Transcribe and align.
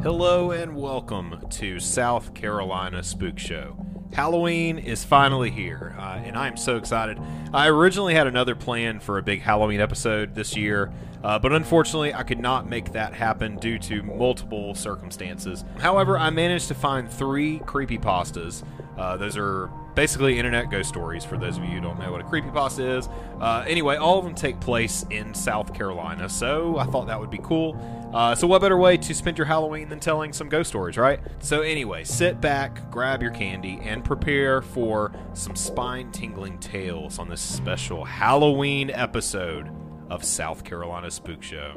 Hello 0.00 0.52
and 0.52 0.76
welcome 0.76 1.42
to 1.50 1.80
South 1.80 2.32
Carolina 2.32 3.02
Spook 3.02 3.36
Show. 3.36 3.76
Halloween 4.12 4.78
is 4.78 5.02
finally 5.02 5.50
here, 5.50 5.96
uh, 5.98 6.20
and 6.24 6.36
I 6.36 6.46
am 6.46 6.56
so 6.56 6.76
excited. 6.76 7.18
I 7.52 7.66
originally 7.66 8.14
had 8.14 8.28
another 8.28 8.54
plan 8.54 9.00
for 9.00 9.18
a 9.18 9.22
big 9.22 9.42
Halloween 9.42 9.80
episode 9.80 10.36
this 10.36 10.56
year, 10.56 10.92
uh, 11.24 11.40
but 11.40 11.52
unfortunately, 11.52 12.14
I 12.14 12.22
could 12.22 12.38
not 12.38 12.68
make 12.68 12.92
that 12.92 13.12
happen 13.12 13.56
due 13.56 13.76
to 13.80 14.04
multiple 14.04 14.72
circumstances. 14.76 15.64
However, 15.78 16.16
I 16.16 16.30
managed 16.30 16.68
to 16.68 16.74
find 16.74 17.10
three 17.10 17.58
creepypastas. 17.58 18.62
Uh, 18.96 19.16
those 19.16 19.36
are 19.36 19.68
basically 19.98 20.38
internet 20.38 20.70
ghost 20.70 20.88
stories 20.88 21.24
for 21.24 21.36
those 21.36 21.56
of 21.56 21.64
you 21.64 21.70
who 21.70 21.80
don't 21.80 21.98
know 21.98 22.12
what 22.12 22.20
a 22.20 22.24
creepypasta 22.24 22.98
is. 22.98 23.08
Uh, 23.40 23.64
anyway, 23.66 23.96
all 23.96 24.16
of 24.16 24.24
them 24.24 24.32
take 24.32 24.60
place 24.60 25.04
in 25.10 25.34
South 25.34 25.74
Carolina, 25.74 26.28
so 26.28 26.78
I 26.78 26.84
thought 26.84 27.08
that 27.08 27.18
would 27.18 27.30
be 27.30 27.40
cool. 27.42 27.76
Uh, 28.14 28.32
so, 28.32 28.46
what 28.46 28.62
better 28.62 28.78
way 28.78 28.96
to 28.96 29.12
spend 29.12 29.36
your 29.36 29.48
Halloween 29.48 29.88
than 29.88 29.98
telling 29.98 30.32
some 30.32 30.48
ghost 30.48 30.68
stories, 30.68 30.96
right? 30.96 31.18
So, 31.40 31.62
anyway, 31.62 32.04
sit 32.04 32.40
back, 32.40 32.88
grab 32.92 33.22
your 33.22 33.32
candy, 33.32 33.80
and 33.82 34.04
prepare 34.04 34.62
for 34.62 35.10
some 35.34 35.56
spine 35.56 36.12
tingling 36.12 36.58
tales 36.58 37.18
on 37.18 37.28
this 37.28 37.40
special 37.40 38.04
Halloween 38.04 38.90
episode 38.90 39.68
of 40.10 40.22
South 40.22 40.62
Carolina 40.62 41.10
Spook 41.10 41.42
Show. 41.42 41.74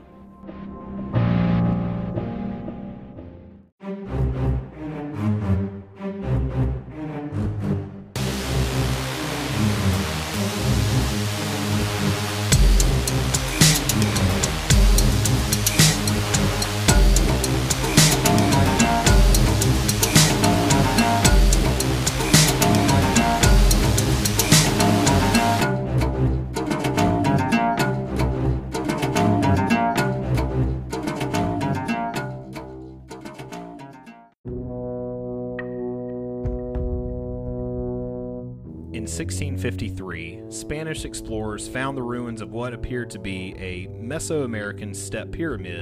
1653, 39.64 40.50
Spanish 40.50 41.06
explorers 41.06 41.68
found 41.68 41.96
the 41.96 42.02
ruins 42.02 42.42
of 42.42 42.52
what 42.52 42.74
appeared 42.74 43.12
to 43.12 43.20
be 43.20 43.54
a 43.60 43.86
Mesoamerican 43.90 44.96
step 44.96 45.32
pyramid 45.32 45.82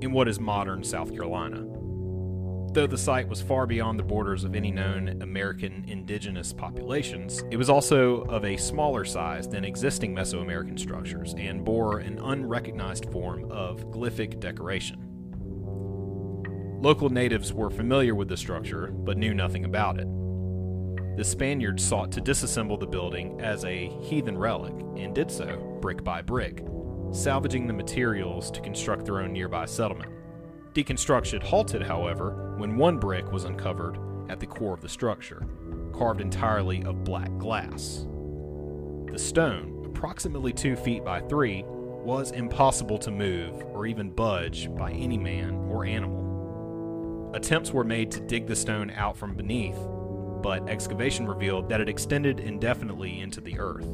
in 0.00 0.10
what 0.10 0.26
is 0.26 0.40
modern 0.40 0.82
South 0.82 1.12
Carolina. 1.12 1.64
Though 2.72 2.88
the 2.88 2.98
site 2.98 3.28
was 3.28 3.40
far 3.40 3.68
beyond 3.68 4.00
the 4.00 4.02
borders 4.02 4.42
of 4.42 4.56
any 4.56 4.72
known 4.72 5.22
American 5.22 5.84
indigenous 5.86 6.52
populations, 6.52 7.44
it 7.52 7.56
was 7.56 7.70
also 7.70 8.22
of 8.22 8.44
a 8.44 8.56
smaller 8.56 9.04
size 9.04 9.46
than 9.46 9.64
existing 9.64 10.12
Mesoamerican 10.12 10.76
structures 10.76 11.32
and 11.38 11.64
bore 11.64 12.00
an 12.00 12.18
unrecognized 12.18 13.12
form 13.12 13.48
of 13.52 13.92
glyphic 13.92 14.40
decoration. 14.40 15.06
Local 16.82 17.10
natives 17.10 17.52
were 17.52 17.70
familiar 17.70 18.16
with 18.16 18.26
the 18.26 18.36
structure 18.36 18.88
but 18.88 19.18
knew 19.18 19.34
nothing 19.34 19.64
about 19.64 20.00
it. 20.00 20.08
The 21.16 21.24
Spaniards 21.24 21.84
sought 21.84 22.12
to 22.12 22.20
disassemble 22.20 22.78
the 22.78 22.86
building 22.86 23.40
as 23.40 23.64
a 23.64 23.88
heathen 24.00 24.38
relic 24.38 24.72
and 24.96 25.14
did 25.14 25.30
so 25.30 25.78
brick 25.80 26.02
by 26.02 26.22
brick, 26.22 26.64
salvaging 27.12 27.66
the 27.66 27.72
materials 27.72 28.50
to 28.52 28.60
construct 28.60 29.04
their 29.04 29.20
own 29.20 29.32
nearby 29.32 29.66
settlement. 29.66 30.12
Deconstruction 30.72 31.42
halted, 31.42 31.82
however, 31.82 32.54
when 32.56 32.76
one 32.76 32.96
brick 32.96 33.30
was 33.32 33.44
uncovered 33.44 33.98
at 34.30 34.38
the 34.38 34.46
core 34.46 34.72
of 34.72 34.80
the 34.80 34.88
structure, 34.88 35.46
carved 35.92 36.20
entirely 36.20 36.84
of 36.84 37.04
black 37.04 37.36
glass. 37.38 38.06
The 39.10 39.18
stone, 39.18 39.82
approximately 39.84 40.52
two 40.52 40.76
feet 40.76 41.04
by 41.04 41.20
three, 41.22 41.64
was 41.66 42.30
impossible 42.30 42.98
to 42.98 43.10
move 43.10 43.54
or 43.74 43.86
even 43.86 44.10
budge 44.10 44.74
by 44.76 44.92
any 44.92 45.18
man 45.18 45.54
or 45.68 45.84
animal. 45.84 47.30
Attempts 47.34 47.72
were 47.72 47.84
made 47.84 48.10
to 48.12 48.20
dig 48.20 48.46
the 48.46 48.56
stone 48.56 48.90
out 48.90 49.16
from 49.16 49.34
beneath, 49.34 49.78
but 50.42 50.68
excavation 50.68 51.26
revealed 51.26 51.68
that 51.68 51.80
it 51.80 51.88
extended 51.88 52.40
indefinitely 52.40 53.20
into 53.20 53.40
the 53.40 53.58
earth. 53.58 53.86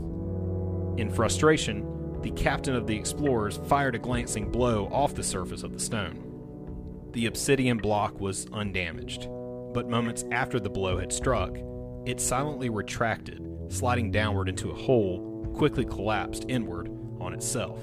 In 0.99 1.11
frustration, 1.11 2.21
the 2.23 2.31
captain 2.31 2.75
of 2.75 2.87
the 2.87 2.97
explorers 2.97 3.59
fired 3.67 3.95
a 3.95 3.99
glancing 3.99 4.51
blow 4.51 4.87
off 4.87 5.15
the 5.15 5.23
surface 5.23 5.63
of 5.63 5.73
the 5.73 5.79
stone. 5.79 7.11
The 7.13 7.27
obsidian 7.27 7.79
block 7.79 8.21
was 8.21 8.47
undamaged, 8.53 9.29
but 9.73 9.89
moments 9.89 10.25
after 10.33 10.59
the 10.59 10.71
blow 10.71 10.99
had 10.99 11.13
struck, 11.13 11.57
it 12.05 12.21
silently 12.21 12.69
retracted, 12.69 13.43
sliding 13.69 14.11
downward 14.11 14.49
into 14.49 14.71
a 14.71 14.75
hole, 14.75 15.51
quickly 15.55 15.85
collapsed 15.85 16.47
inward 16.49 16.89
on 17.21 17.33
itself, 17.33 17.81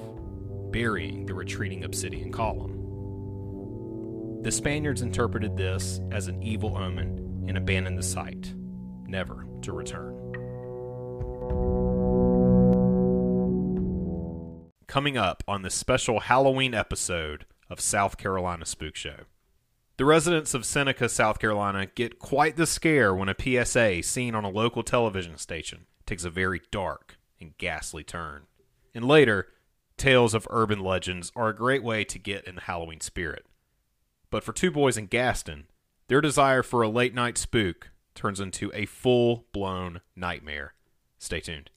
burying 0.70 1.26
the 1.26 1.34
retreating 1.34 1.84
obsidian 1.84 2.32
column. 2.32 2.80
The 4.42 4.52
Spaniards 4.52 5.02
interpreted 5.02 5.56
this 5.56 6.00
as 6.10 6.28
an 6.28 6.42
evil 6.42 6.76
omen 6.76 7.23
and 7.46 7.56
abandon 7.56 7.96
the 7.96 8.02
site, 8.02 8.54
never 9.06 9.46
to 9.62 9.72
return. 9.72 10.14
Coming 14.86 15.16
up 15.16 15.42
on 15.48 15.62
this 15.62 15.74
special 15.74 16.20
Halloween 16.20 16.74
episode 16.74 17.46
of 17.68 17.80
South 17.80 18.16
Carolina 18.16 18.64
Spook 18.64 18.96
Show. 18.96 19.24
The 19.96 20.04
residents 20.04 20.54
of 20.54 20.64
Seneca, 20.64 21.08
South 21.08 21.38
Carolina 21.38 21.86
get 21.86 22.18
quite 22.18 22.56
the 22.56 22.66
scare 22.66 23.14
when 23.14 23.28
a 23.28 23.36
PSA 23.38 24.02
seen 24.02 24.34
on 24.34 24.44
a 24.44 24.50
local 24.50 24.82
television 24.82 25.36
station 25.36 25.86
takes 26.04 26.24
a 26.24 26.30
very 26.30 26.60
dark 26.70 27.16
and 27.40 27.56
ghastly 27.58 28.02
turn. 28.02 28.42
And 28.94 29.04
later, 29.04 29.48
tales 29.96 30.34
of 30.34 30.48
urban 30.50 30.80
legends 30.80 31.32
are 31.36 31.48
a 31.48 31.54
great 31.54 31.82
way 31.82 32.04
to 32.04 32.18
get 32.18 32.44
in 32.44 32.56
the 32.56 32.62
Halloween 32.62 33.00
spirit. 33.00 33.46
But 34.30 34.42
for 34.42 34.52
two 34.52 34.70
boys 34.70 34.96
in 34.96 35.06
Gaston, 35.06 35.66
their 36.08 36.20
desire 36.20 36.62
for 36.62 36.82
a 36.82 36.88
late 36.88 37.14
night 37.14 37.38
spook 37.38 37.90
turns 38.14 38.40
into 38.40 38.70
a 38.74 38.86
full 38.86 39.46
blown 39.52 40.00
nightmare. 40.14 40.74
Stay 41.18 41.40
tuned. 41.40 41.70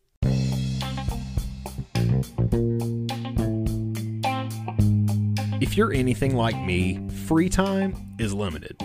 If 5.59 5.75
you're 5.75 5.93
anything 5.93 6.35
like 6.35 6.59
me, 6.61 7.07
free 7.25 7.49
time 7.49 7.95
is 8.19 8.33
limited. 8.33 8.77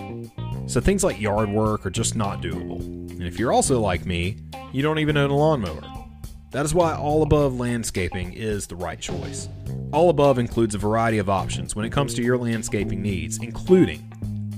So 0.66 0.80
things 0.80 1.04
like 1.04 1.20
yard 1.20 1.50
work 1.50 1.84
are 1.84 1.90
just 1.90 2.16
not 2.16 2.40
doable. 2.40 2.80
And 3.10 3.22
if 3.22 3.38
you're 3.38 3.52
also 3.52 3.80
like 3.80 4.06
me, 4.06 4.38
you 4.72 4.82
don't 4.82 4.98
even 4.98 5.16
own 5.16 5.30
a 5.30 5.36
lawnmower. 5.36 5.82
That 6.52 6.64
is 6.64 6.74
why 6.74 6.94
All 6.94 7.22
Above 7.22 7.58
Landscaping 7.58 8.32
is 8.32 8.66
the 8.66 8.76
right 8.76 9.00
choice. 9.00 9.48
All 9.92 10.08
Above 10.08 10.38
includes 10.38 10.74
a 10.74 10.78
variety 10.78 11.18
of 11.18 11.28
options 11.28 11.74
when 11.74 11.84
it 11.84 11.92
comes 11.92 12.14
to 12.14 12.22
your 12.22 12.38
landscaping 12.38 13.02
needs, 13.02 13.38
including 13.38 14.10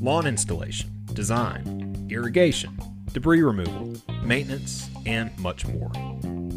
lawn 0.04 0.26
installation, 0.26 0.90
design, 1.14 2.06
irrigation, 2.10 2.78
debris 3.14 3.40
removal, 3.40 3.94
maintenance, 4.22 4.90
and 5.06 5.36
much 5.38 5.66
more. 5.66 5.90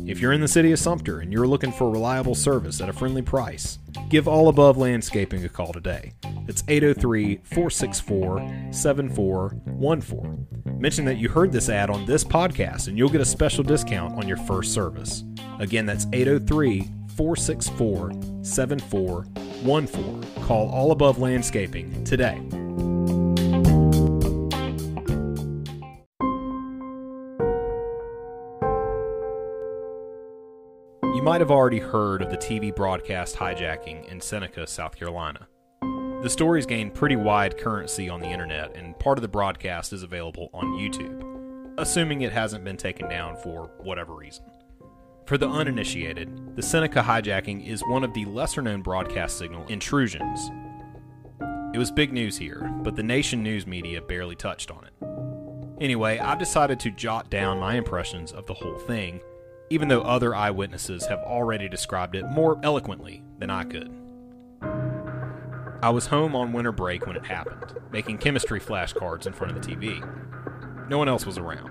If 0.06 0.20
you're 0.20 0.34
in 0.34 0.42
the 0.42 0.50
city 0.50 0.74
of 0.74 0.80
Sumter 0.80 1.22
and 1.22 1.32
you're 1.32 1.48
looking 1.48 1.72
for 1.72 1.90
reliable 1.90 2.36
service 2.36 2.82
at 2.82 2.90
a 2.90 2.94
friendly 2.94 3.22
price, 3.22 3.80
give 4.10 4.28
All 4.28 4.50
Above 4.50 4.78
Landscaping 4.78 5.46
a 5.46 5.50
call 5.50 5.72
today. 5.72 6.12
It's 6.50 6.66
803 6.68 7.38
464 7.44 8.72
7414. 8.72 10.48
Mention 10.78 11.06
that 11.06 11.18
you 11.18 11.30
heard 11.30 11.54
this 11.54 11.70
ad 11.70 11.90
on 11.90 12.06
this 12.06 12.26
podcast 12.26 12.90
and 12.90 12.98
you'll 12.98 13.08
get 13.08 13.22
a 13.22 13.26
special 13.26 13.64
discount 13.64 14.18
on 14.18 14.28
your 14.28 14.38
first 14.38 14.74
service. 14.74 15.24
Again, 15.60 15.86
that's 15.86 16.06
803 16.12 16.82
464 17.16 18.12
7414. 18.44 20.44
Call 20.44 20.70
All 20.70 20.92
Above 20.92 21.20
Landscaping 21.20 22.04
today. 22.04 22.42
Might 31.28 31.42
have 31.42 31.52
already 31.52 31.80
heard 31.80 32.22
of 32.22 32.30
the 32.30 32.38
TV 32.38 32.74
broadcast 32.74 33.36
hijacking 33.36 34.10
in 34.10 34.22
Seneca, 34.22 34.66
South 34.66 34.96
Carolina. 34.96 35.46
The 36.22 36.30
stories 36.30 36.66
gained 36.66 36.94
pretty 36.94 37.18
wide 37.18 37.58
currency 37.58 38.08
on 38.08 38.22
the 38.22 38.30
internet, 38.30 38.78
and 38.78 38.98
part 38.98 39.18
of 39.18 39.24
the 39.24 39.28
broadcast 39.28 39.92
is 39.92 40.04
available 40.04 40.50
on 40.54 40.78
YouTube, 40.80 41.74
assuming 41.80 42.22
it 42.22 42.32
hasn't 42.32 42.64
been 42.64 42.78
taken 42.78 43.10
down 43.10 43.36
for 43.44 43.70
whatever 43.80 44.16
reason. 44.16 44.46
For 45.26 45.38
the 45.38 45.50
uninitiated, 45.50 46.56
the 46.56 46.64
Seneca 46.64 47.02
hijacking 47.02 47.68
is 47.68 47.82
one 47.82 48.06
of 48.06 48.14
the 48.14 48.24
lesser 48.24 48.62
known 48.62 48.82
broadcast 48.82 49.38
signal 49.38 49.68
intrusions. 49.68 50.50
It 51.74 51.78
was 51.78 51.92
big 51.92 52.14
news 52.14 52.38
here, 52.38 52.72
but 52.84 52.96
the 52.96 53.04
nation 53.04 53.44
news 53.44 53.68
media 53.68 54.02
barely 54.02 54.38
touched 54.38 54.72
on 54.72 54.86
it. 54.86 55.84
Anyway, 55.84 56.20
I've 56.20 56.40
decided 56.40 56.80
to 56.80 56.92
jot 56.92 57.30
down 57.30 57.60
my 57.60 57.76
impressions 57.76 58.32
of 58.32 58.46
the 58.46 58.54
whole 58.54 58.78
thing, 58.78 59.20
even 59.70 59.88
though 59.88 60.02
other 60.02 60.34
eyewitnesses 60.34 61.06
have 61.08 61.20
already 61.20 61.68
described 61.68 62.16
it 62.16 62.26
more 62.26 62.60
eloquently 62.64 63.24
than 63.40 63.50
I 63.50 63.64
could. 63.64 63.92
I 65.82 65.90
was 65.92 66.08
home 66.08 66.36
on 66.36 66.54
winter 66.54 66.72
break 66.72 67.06
when 67.06 67.16
it 67.16 67.26
happened, 67.26 67.76
making 67.92 68.18
chemistry 68.18 68.60
flashcards 68.60 69.28
in 69.28 69.34
front 69.34 69.56
of 69.56 69.62
the 69.62 69.76
TV. 69.76 70.90
No 70.90 70.98
one 70.98 71.08
else 71.08 71.26
was 71.26 71.38
around. 71.38 71.70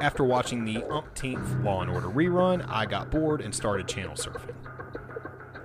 After 0.00 0.24
watching 0.24 0.64
the 0.64 0.82
umpteenth 0.84 1.62
Law 1.62 1.82
and 1.82 1.90
Order 1.90 2.08
rerun, 2.08 2.66
I 2.68 2.86
got 2.86 3.10
bored 3.10 3.42
and 3.42 3.54
started 3.54 3.86
channel 3.86 4.14
surfing. 4.14 4.54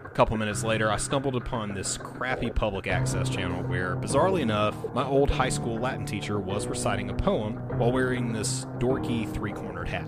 A 0.06 0.10
couple 0.10 0.38
minutes 0.38 0.64
later, 0.64 0.92
I 0.92 0.98
stumbled 0.98 1.36
upon 1.36 1.74
this 1.74 1.98
crappy 1.98 2.50
public 2.50 2.88
access 2.88 3.30
channel 3.30 3.64
where, 3.64 3.96
bizarrely 3.96 4.42
enough, 4.42 4.76
my 4.94 5.06
old 5.06 5.30
high 5.30 5.50
school 5.50 5.78
Latin 5.78 6.06
teacher 6.06 6.40
was 6.40 6.68
reciting 6.68 7.10
a 7.10 7.14
poem 7.14 7.56
while 7.78 7.92
wearing 7.92 8.34
this 8.34 8.66
dorky 8.78 9.34
three 9.34 9.52
cornered 9.52 9.88
hat. 9.90 10.08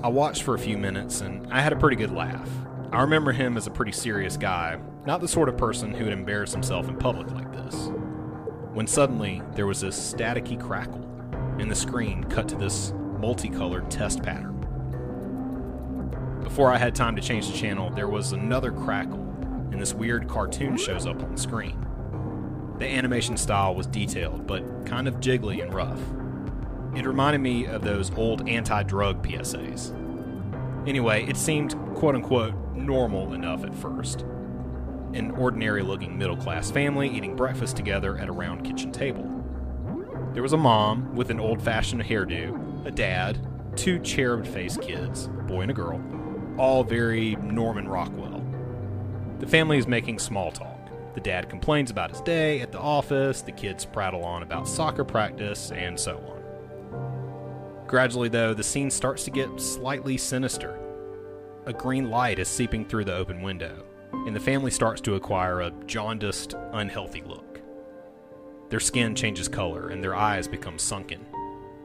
I 0.00 0.08
watched 0.08 0.44
for 0.44 0.54
a 0.54 0.58
few 0.58 0.78
minutes 0.78 1.22
and 1.22 1.52
I 1.52 1.60
had 1.60 1.72
a 1.72 1.76
pretty 1.76 1.96
good 1.96 2.12
laugh. 2.12 2.48
I 2.92 3.00
remember 3.02 3.32
him 3.32 3.56
as 3.56 3.66
a 3.66 3.70
pretty 3.70 3.90
serious 3.90 4.36
guy, 4.36 4.78
not 5.04 5.20
the 5.20 5.26
sort 5.26 5.48
of 5.48 5.56
person 5.56 5.92
who 5.92 6.04
would 6.04 6.12
embarrass 6.12 6.52
himself 6.52 6.88
in 6.88 6.96
public 6.96 7.32
like 7.32 7.52
this. 7.52 7.90
When 8.72 8.86
suddenly 8.86 9.42
there 9.54 9.66
was 9.66 9.82
a 9.82 9.88
staticky 9.88 10.60
crackle, 10.60 11.04
and 11.58 11.68
the 11.68 11.74
screen 11.74 12.22
cut 12.24 12.48
to 12.48 12.54
this 12.54 12.92
multicolored 13.18 13.90
test 13.90 14.22
pattern. 14.22 14.54
Before 16.44 16.72
I 16.72 16.78
had 16.78 16.94
time 16.94 17.16
to 17.16 17.22
change 17.22 17.50
the 17.50 17.58
channel, 17.58 17.90
there 17.90 18.08
was 18.08 18.30
another 18.30 18.70
crackle, 18.70 19.20
and 19.72 19.80
this 19.80 19.94
weird 19.94 20.28
cartoon 20.28 20.76
shows 20.76 21.06
up 21.06 21.20
on 21.20 21.32
the 21.32 21.40
screen. 21.40 21.84
The 22.78 22.86
animation 22.86 23.36
style 23.36 23.74
was 23.74 23.88
detailed, 23.88 24.46
but 24.46 24.86
kind 24.86 25.08
of 25.08 25.16
jiggly 25.16 25.60
and 25.60 25.74
rough. 25.74 26.00
It 26.96 27.06
reminded 27.06 27.40
me 27.40 27.66
of 27.66 27.82
those 27.82 28.10
old 28.16 28.48
anti 28.48 28.82
drug 28.82 29.22
PSAs. 29.22 29.94
Anyway, 30.88 31.26
it 31.26 31.36
seemed 31.36 31.76
quote 31.94 32.14
unquote 32.14 32.54
normal 32.74 33.34
enough 33.34 33.64
at 33.64 33.74
first. 33.74 34.22
An 35.12 35.30
ordinary 35.32 35.82
looking 35.82 36.16
middle 36.16 36.36
class 36.36 36.70
family 36.70 37.08
eating 37.08 37.36
breakfast 37.36 37.76
together 37.76 38.16
at 38.18 38.28
a 38.28 38.32
round 38.32 38.64
kitchen 38.64 38.92
table. 38.92 39.38
There 40.32 40.42
was 40.42 40.52
a 40.52 40.58
mom 40.58 41.14
with 41.14 41.30
an 41.30 41.40
old 41.40 41.60
fashioned 41.62 42.02
hairdo, 42.02 42.86
a 42.86 42.90
dad, 42.90 43.38
two 43.76 43.98
cherub 44.00 44.46
faced 44.46 44.80
kids, 44.80 45.26
a 45.26 45.42
boy 45.42 45.62
and 45.62 45.70
a 45.70 45.74
girl, 45.74 46.00
all 46.58 46.84
very 46.84 47.36
Norman 47.36 47.88
Rockwell. 47.88 48.44
The 49.40 49.46
family 49.46 49.78
is 49.78 49.86
making 49.86 50.18
small 50.18 50.50
talk. 50.50 51.14
The 51.14 51.20
dad 51.20 51.48
complains 51.48 51.90
about 51.90 52.10
his 52.10 52.20
day 52.20 52.60
at 52.60 52.72
the 52.72 52.80
office, 52.80 53.42
the 53.42 53.52
kids 53.52 53.84
prattle 53.84 54.24
on 54.24 54.42
about 54.42 54.68
soccer 54.68 55.04
practice, 55.04 55.70
and 55.72 55.98
so 55.98 56.18
on. 56.28 56.37
Gradually, 57.88 58.28
though, 58.28 58.52
the 58.52 58.62
scene 58.62 58.90
starts 58.90 59.24
to 59.24 59.30
get 59.30 59.58
slightly 59.58 60.18
sinister. 60.18 60.78
A 61.64 61.72
green 61.72 62.10
light 62.10 62.38
is 62.38 62.46
seeping 62.46 62.84
through 62.84 63.06
the 63.06 63.16
open 63.16 63.40
window, 63.40 63.82
and 64.12 64.36
the 64.36 64.40
family 64.40 64.70
starts 64.70 65.00
to 65.00 65.14
acquire 65.14 65.62
a 65.62 65.72
jaundiced, 65.86 66.54
unhealthy 66.72 67.22
look. 67.22 67.62
Their 68.68 68.78
skin 68.78 69.14
changes 69.14 69.48
color, 69.48 69.88
and 69.88 70.04
their 70.04 70.14
eyes 70.14 70.46
become 70.46 70.78
sunken. 70.78 71.24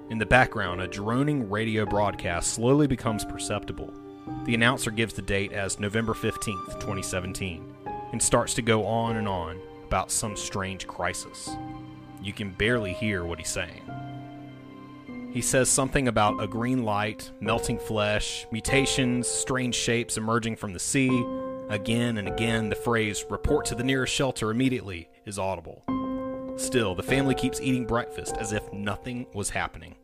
In 0.09 0.17
the 0.17 0.25
background, 0.25 0.81
a 0.81 0.87
droning 0.87 1.49
radio 1.49 1.85
broadcast 1.85 2.53
slowly 2.53 2.85
becomes 2.85 3.23
perceptible. 3.23 3.93
The 4.43 4.55
announcer 4.55 4.91
gives 4.91 5.13
the 5.13 5.21
date 5.21 5.53
as 5.53 5.79
November 5.79 6.13
15th, 6.13 6.81
2017, 6.81 7.73
and 8.11 8.21
starts 8.21 8.53
to 8.55 8.61
go 8.61 8.85
on 8.85 9.15
and 9.15 9.27
on 9.27 9.57
about 9.87 10.11
some 10.11 10.35
strange 10.35 10.85
crisis. 10.85 11.49
You 12.21 12.33
can 12.33 12.51
barely 12.51 12.91
hear 12.91 13.23
what 13.23 13.39
he's 13.39 13.49
saying. 13.49 13.81
He 15.33 15.41
says 15.41 15.67
something 15.67 16.07
about 16.07 16.43
a 16.43 16.47
green 16.47 16.83
light, 16.83 17.31
melting 17.39 17.79
flesh, 17.79 18.45
mutations, 18.51 19.27
strange 19.27 19.73
shapes 19.73 20.15
emerging 20.15 20.57
from 20.57 20.73
the 20.73 20.79
sea. 20.79 21.25
Again 21.69 22.19
and 22.19 22.27
again, 22.27 22.69
the 22.69 22.75
phrase, 22.75 23.25
report 23.31 23.65
to 23.65 23.75
the 23.75 23.83
nearest 23.83 24.13
shelter 24.13 24.51
immediately, 24.51 25.09
is 25.25 25.39
audible. 25.39 25.83
Still, 26.55 26.93
the 26.93 27.01
family 27.01 27.33
keeps 27.33 27.59
eating 27.59 27.87
breakfast 27.87 28.37
as 28.37 28.53
if 28.53 28.71
nothing 28.71 29.25
was 29.33 29.49
happening. 29.49 29.95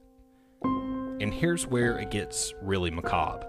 And 0.64 1.32
here's 1.32 1.68
where 1.68 2.00
it 2.00 2.10
gets 2.10 2.56
really 2.64 2.90
macabre. 2.90 3.46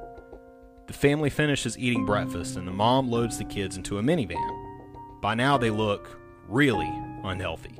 The 0.86 0.92
family 0.92 1.30
finishes 1.30 1.78
eating 1.78 2.04
breakfast, 2.04 2.56
and 2.56 2.68
the 2.68 2.72
mom 2.72 3.10
loads 3.10 3.38
the 3.38 3.44
kids 3.44 3.78
into 3.78 3.96
a 3.96 4.02
minivan. 4.02 5.22
By 5.22 5.34
now, 5.34 5.56
they 5.56 5.70
look 5.70 6.20
really 6.46 6.92
unhealthy. 7.24 7.78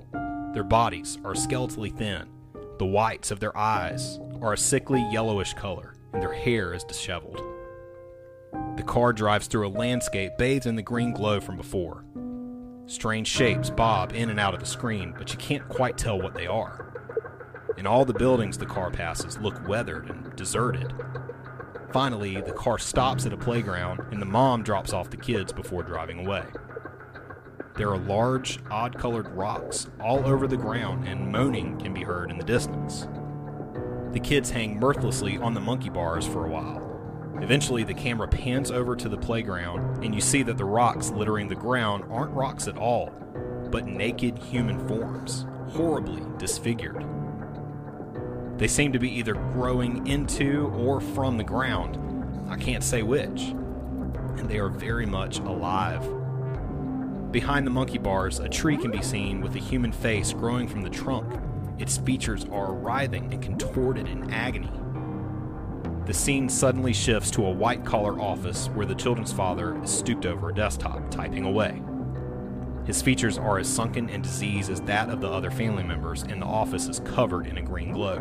Their 0.55 0.65
bodies 0.65 1.19
are 1.23 1.35
skeletally 1.35 1.95
thin, 1.95 2.31
the 2.81 2.87
whites 2.87 3.31
of 3.31 3.41
their 3.41 3.55
eyes 3.55 4.19
are 4.41 4.55
a 4.55 4.59
sickly 4.59 5.07
yellowish 5.13 5.53
color, 5.53 5.93
and 6.15 6.23
their 6.23 6.33
hair 6.33 6.73
is 6.73 6.83
disheveled. 6.83 7.39
The 8.79 8.83
car 8.83 9.13
drives 9.13 9.49
through 9.49 9.69
a 9.69 9.79
landscape 9.79 10.39
bathed 10.39 10.65
in 10.65 10.77
the 10.77 10.83
green 10.83 11.13
glow 11.13 11.41
from 11.41 11.59
before. 11.59 12.07
Strange 12.87 13.29
shapes 13.29 13.69
bob 13.69 14.15
in 14.15 14.31
and 14.31 14.41
out 14.41 14.55
of 14.55 14.61
the 14.61 14.67
screen, 14.67 15.15
but 15.19 15.31
you 15.31 15.39
can't 15.39 15.69
quite 15.69 15.99
tell 15.99 16.19
what 16.19 16.33
they 16.33 16.47
are. 16.47 16.95
And 17.77 17.87
all 17.87 18.07
the 18.07 18.15
buildings 18.15 18.57
the 18.57 18.65
car 18.65 18.91
passes 18.91 19.37
look 19.37 19.69
weathered 19.69 20.09
and 20.09 20.35
deserted. 20.35 20.95
Finally, 21.93 22.41
the 22.41 22.53
car 22.53 22.79
stops 22.79 23.27
at 23.27 23.35
a 23.35 23.37
playground, 23.37 24.01
and 24.11 24.23
the 24.23 24.27
mom 24.27 24.63
drops 24.63 24.95
off 24.95 25.11
the 25.11 25.19
kids 25.19 25.53
before 25.53 25.83
driving 25.83 26.27
away. 26.27 26.45
There 27.81 27.89
are 27.89 27.97
large, 27.97 28.59
odd 28.71 28.99
colored 28.99 29.27
rocks 29.29 29.89
all 30.03 30.27
over 30.27 30.47
the 30.47 30.59
ground, 30.59 31.09
and 31.09 31.33
moaning 31.33 31.79
can 31.79 31.95
be 31.95 32.03
heard 32.03 32.31
in 32.31 32.37
the 32.37 32.45
distance. 32.45 33.09
The 34.13 34.21
kids 34.21 34.51
hang 34.51 34.79
mirthlessly 34.79 35.39
on 35.39 35.55
the 35.55 35.63
monkey 35.63 35.89
bars 35.89 36.27
for 36.27 36.45
a 36.45 36.51
while. 36.51 36.87
Eventually, 37.41 37.83
the 37.83 37.95
camera 37.95 38.29
pans 38.29 38.71
over 38.71 38.95
to 38.97 39.09
the 39.09 39.17
playground, 39.17 40.05
and 40.05 40.15
you 40.15 40.21
see 40.21 40.43
that 40.43 40.59
the 40.59 40.65
rocks 40.67 41.09
littering 41.09 41.49
the 41.49 41.55
ground 41.55 42.05
aren't 42.11 42.33
rocks 42.33 42.69
at 42.69 42.77
all, 42.77 43.15
but 43.71 43.87
naked 43.87 44.37
human 44.37 44.87
forms, 44.87 45.47
horribly 45.71 46.23
disfigured. 46.37 47.03
They 48.59 48.69
seem 48.69 48.93
to 48.93 48.99
be 48.99 49.11
either 49.11 49.33
growing 49.33 50.07
into 50.07 50.71
or 50.77 51.01
from 51.01 51.39
the 51.39 51.45
ground. 51.45 51.97
I 52.47 52.57
can't 52.57 52.85
say 52.85 53.03
which. 53.03 53.41
And 54.37 54.51
they 54.51 54.59
are 54.59 54.69
very 54.69 55.07
much 55.07 55.39
alive. 55.39 56.20
Behind 57.31 57.65
the 57.65 57.71
monkey 57.71 57.99
bars, 57.99 58.41
a 58.41 58.49
tree 58.49 58.77
can 58.77 58.91
be 58.91 59.03
seen 59.03 59.41
with 59.41 59.55
a 59.55 59.61
human 59.61 59.93
face 59.93 60.33
growing 60.33 60.67
from 60.67 60.83
the 60.83 60.91
trunk. 60.91 61.33
Its 61.79 61.97
features 61.97 62.45
are 62.51 62.75
writhing 62.75 63.33
and 63.33 63.41
contorted 63.41 64.09
in 64.09 64.31
agony. 64.33 64.73
The 66.07 66.15
scene 66.15 66.49
suddenly 66.49 66.93
shifts 66.93 67.31
to 67.33 67.47
a 67.47 67.51
white 67.53 67.85
collar 67.85 68.21
office 68.21 68.67
where 68.71 68.87
the 68.87 68.97
children's 68.97 69.33
father 69.33 69.81
is 69.81 69.91
stooped 69.91 70.27
over 70.27 70.51
a 70.51 70.55
desktop, 70.55 71.09
typing 71.09 71.45
away. 71.45 71.81
His 72.85 73.01
features 73.01 73.39
are 73.39 73.61
as 73.61 73.69
sunken 73.69 74.11
and 74.11 74.25
diseased 74.25 74.69
as 74.69 74.81
that 74.83 75.09
of 75.09 75.21
the 75.21 75.29
other 75.29 75.53
family 75.53 75.85
members, 75.85 76.25
and 76.25 76.43
the 76.43 76.47
office 76.47 76.89
is 76.89 76.99
covered 76.99 77.47
in 77.47 77.59
a 77.59 77.63
green 77.63 77.93
glow. 77.93 78.17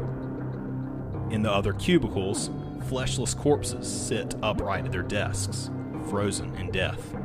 In 1.31 1.41
the 1.41 1.51
other 1.51 1.73
cubicles, 1.73 2.51
fleshless 2.87 3.33
corpses 3.33 3.87
sit 3.87 4.35
upright 4.43 4.85
at 4.85 4.91
their 4.91 5.01
desks, 5.01 5.71
frozen 6.09 6.53
in 6.57 6.69
death. 6.69 7.15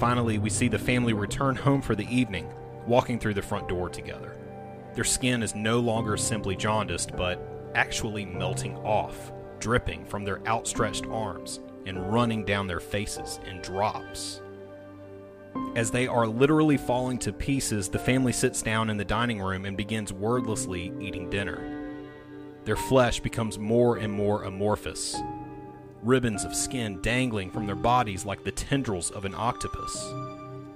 Finally, 0.00 0.38
we 0.38 0.48
see 0.48 0.66
the 0.66 0.78
family 0.78 1.12
return 1.12 1.54
home 1.54 1.82
for 1.82 1.94
the 1.94 2.08
evening, 2.08 2.50
walking 2.86 3.18
through 3.18 3.34
the 3.34 3.42
front 3.42 3.68
door 3.68 3.90
together. 3.90 4.34
Their 4.94 5.04
skin 5.04 5.42
is 5.42 5.54
no 5.54 5.78
longer 5.78 6.16
simply 6.16 6.56
jaundiced, 6.56 7.14
but 7.14 7.38
actually 7.74 8.24
melting 8.24 8.76
off, 8.78 9.30
dripping 9.58 10.06
from 10.06 10.24
their 10.24 10.40
outstretched 10.48 11.04
arms 11.04 11.60
and 11.84 12.10
running 12.10 12.46
down 12.46 12.66
their 12.66 12.80
faces 12.80 13.40
in 13.46 13.60
drops. 13.60 14.40
As 15.76 15.90
they 15.90 16.08
are 16.08 16.26
literally 16.26 16.78
falling 16.78 17.18
to 17.18 17.32
pieces, 17.32 17.90
the 17.90 17.98
family 17.98 18.32
sits 18.32 18.62
down 18.62 18.88
in 18.88 18.96
the 18.96 19.04
dining 19.04 19.40
room 19.40 19.66
and 19.66 19.76
begins 19.76 20.14
wordlessly 20.14 20.94
eating 20.98 21.28
dinner. 21.28 21.60
Their 22.64 22.76
flesh 22.76 23.20
becomes 23.20 23.58
more 23.58 23.98
and 23.98 24.10
more 24.10 24.44
amorphous, 24.44 25.20
ribbons 26.02 26.44
of 26.44 26.54
skin 26.54 27.00
dangling 27.02 27.50
from 27.50 27.66
their 27.66 27.76
bodies 27.76 28.24
like 28.24 28.44
the 28.44 28.50
tendrils 28.50 29.10
of 29.10 29.24
an 29.24 29.34
octopus. 29.34 30.12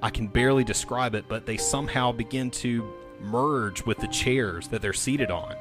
I 0.02 0.10
can 0.10 0.26
barely 0.26 0.64
describe 0.64 1.14
it, 1.14 1.24
but 1.28 1.46
they 1.46 1.56
somehow 1.56 2.12
begin 2.12 2.50
to 2.52 2.92
merge 3.20 3.84
with 3.86 3.98
the 3.98 4.08
chairs 4.08 4.68
that 4.68 4.82
they're 4.82 4.92
seated 4.92 5.30
on, 5.30 5.54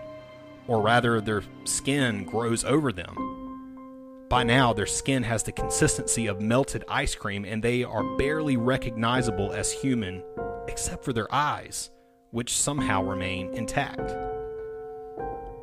or 0.68 0.82
rather, 0.82 1.22
their 1.22 1.44
skin 1.64 2.26
grows 2.26 2.66
over 2.66 2.92
them. 2.92 4.26
By 4.30 4.44
now, 4.44 4.74
their 4.74 4.86
skin 4.86 5.24
has 5.24 5.44
the 5.44 5.52
consistency 5.52 6.28
of 6.28 6.42
melted 6.42 6.84
ice 6.90 7.16
cream, 7.16 7.46
and 7.46 7.64
they 7.64 7.84
are 7.84 8.04
barely 8.18 8.58
recognizable 8.58 9.52
as 9.54 9.72
human, 9.72 10.24
except 10.68 11.06
for 11.06 11.14
their 11.14 11.34
eyes, 11.34 11.92
which 12.32 12.58
somehow 12.58 13.04
remain 13.04 13.54
intact. 13.54 14.33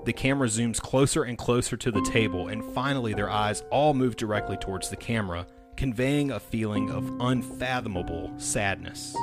The 0.04 0.12
camera 0.14 0.48
zooms 0.48 0.80
closer 0.80 1.24
and 1.24 1.36
closer 1.36 1.76
to 1.76 1.90
the 1.90 2.00
table, 2.02 2.48
and 2.48 2.64
finally, 2.72 3.12
their 3.12 3.28
eyes 3.28 3.62
all 3.70 3.92
move 3.92 4.16
directly 4.16 4.56
towards 4.56 4.88
the 4.88 4.96
camera, 4.96 5.46
conveying 5.76 6.30
a 6.30 6.40
feeling 6.40 6.90
of 6.90 7.20
unfathomable 7.20 8.32
sadness. 8.38 9.14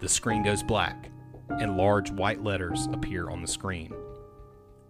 The 0.00 0.08
screen 0.08 0.42
goes 0.42 0.62
black, 0.62 1.10
and 1.48 1.78
large 1.78 2.10
white 2.10 2.44
letters 2.44 2.86
appear 2.92 3.30
on 3.30 3.40
the 3.40 3.48
screen. 3.48 3.94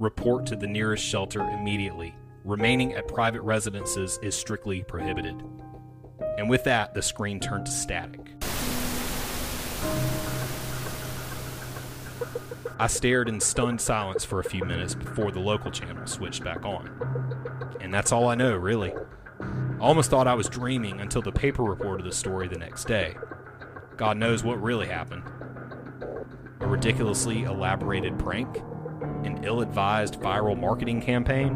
Report 0.01 0.47
to 0.47 0.57
the 0.57 0.67
nearest 0.67 1.05
shelter 1.05 1.41
immediately. 1.41 2.13
Remaining 2.45 2.93
at 2.95 3.07
private 3.07 3.43
residences 3.43 4.19
is 4.21 4.35
strictly 4.35 4.83
prohibited. 4.83 5.41
And 6.39 6.51
with 6.51 6.65
that, 6.65 6.93
the 6.93 7.03
screen 7.03 7.39
turned 7.39 7.67
to 7.67 7.73
static. 7.73 8.21
I 12.79 12.89
stared 12.89 13.31
in 13.31 13.41
stunned 13.41 13.81
silence 13.81 14.27
for 14.27 14.39
a 14.39 14.45
few 14.45 14.63
minutes 14.63 14.95
before 14.95 15.33
the 15.33 15.41
local 15.41 15.71
channel 15.71 16.07
switched 16.07 16.45
back 16.45 16.65
on. 16.67 16.91
And 17.81 17.93
that's 17.93 18.13
all 18.13 18.29
I 18.29 18.35
know, 18.35 18.55
really. 18.55 18.93
I 19.41 19.81
almost 19.81 20.11
thought 20.11 20.29
I 20.29 20.35
was 20.35 20.49
dreaming 20.49 21.01
until 21.01 21.23
the 21.23 21.33
paper 21.33 21.63
reported 21.63 22.05
the 22.05 22.13
story 22.13 22.49
the 22.49 22.59
next 22.59 22.87
day. 22.87 23.17
God 23.97 24.19
knows 24.19 24.45
what 24.45 24.63
really 24.63 24.89
happened. 24.89 25.23
A 26.61 26.67
ridiculously 26.67 27.45
elaborated 27.45 28.19
prank? 28.19 28.59
An 29.25 29.43
ill 29.43 29.63
advised 29.63 30.21
viral 30.21 30.59
marketing 30.59 31.01
campaign? 31.01 31.55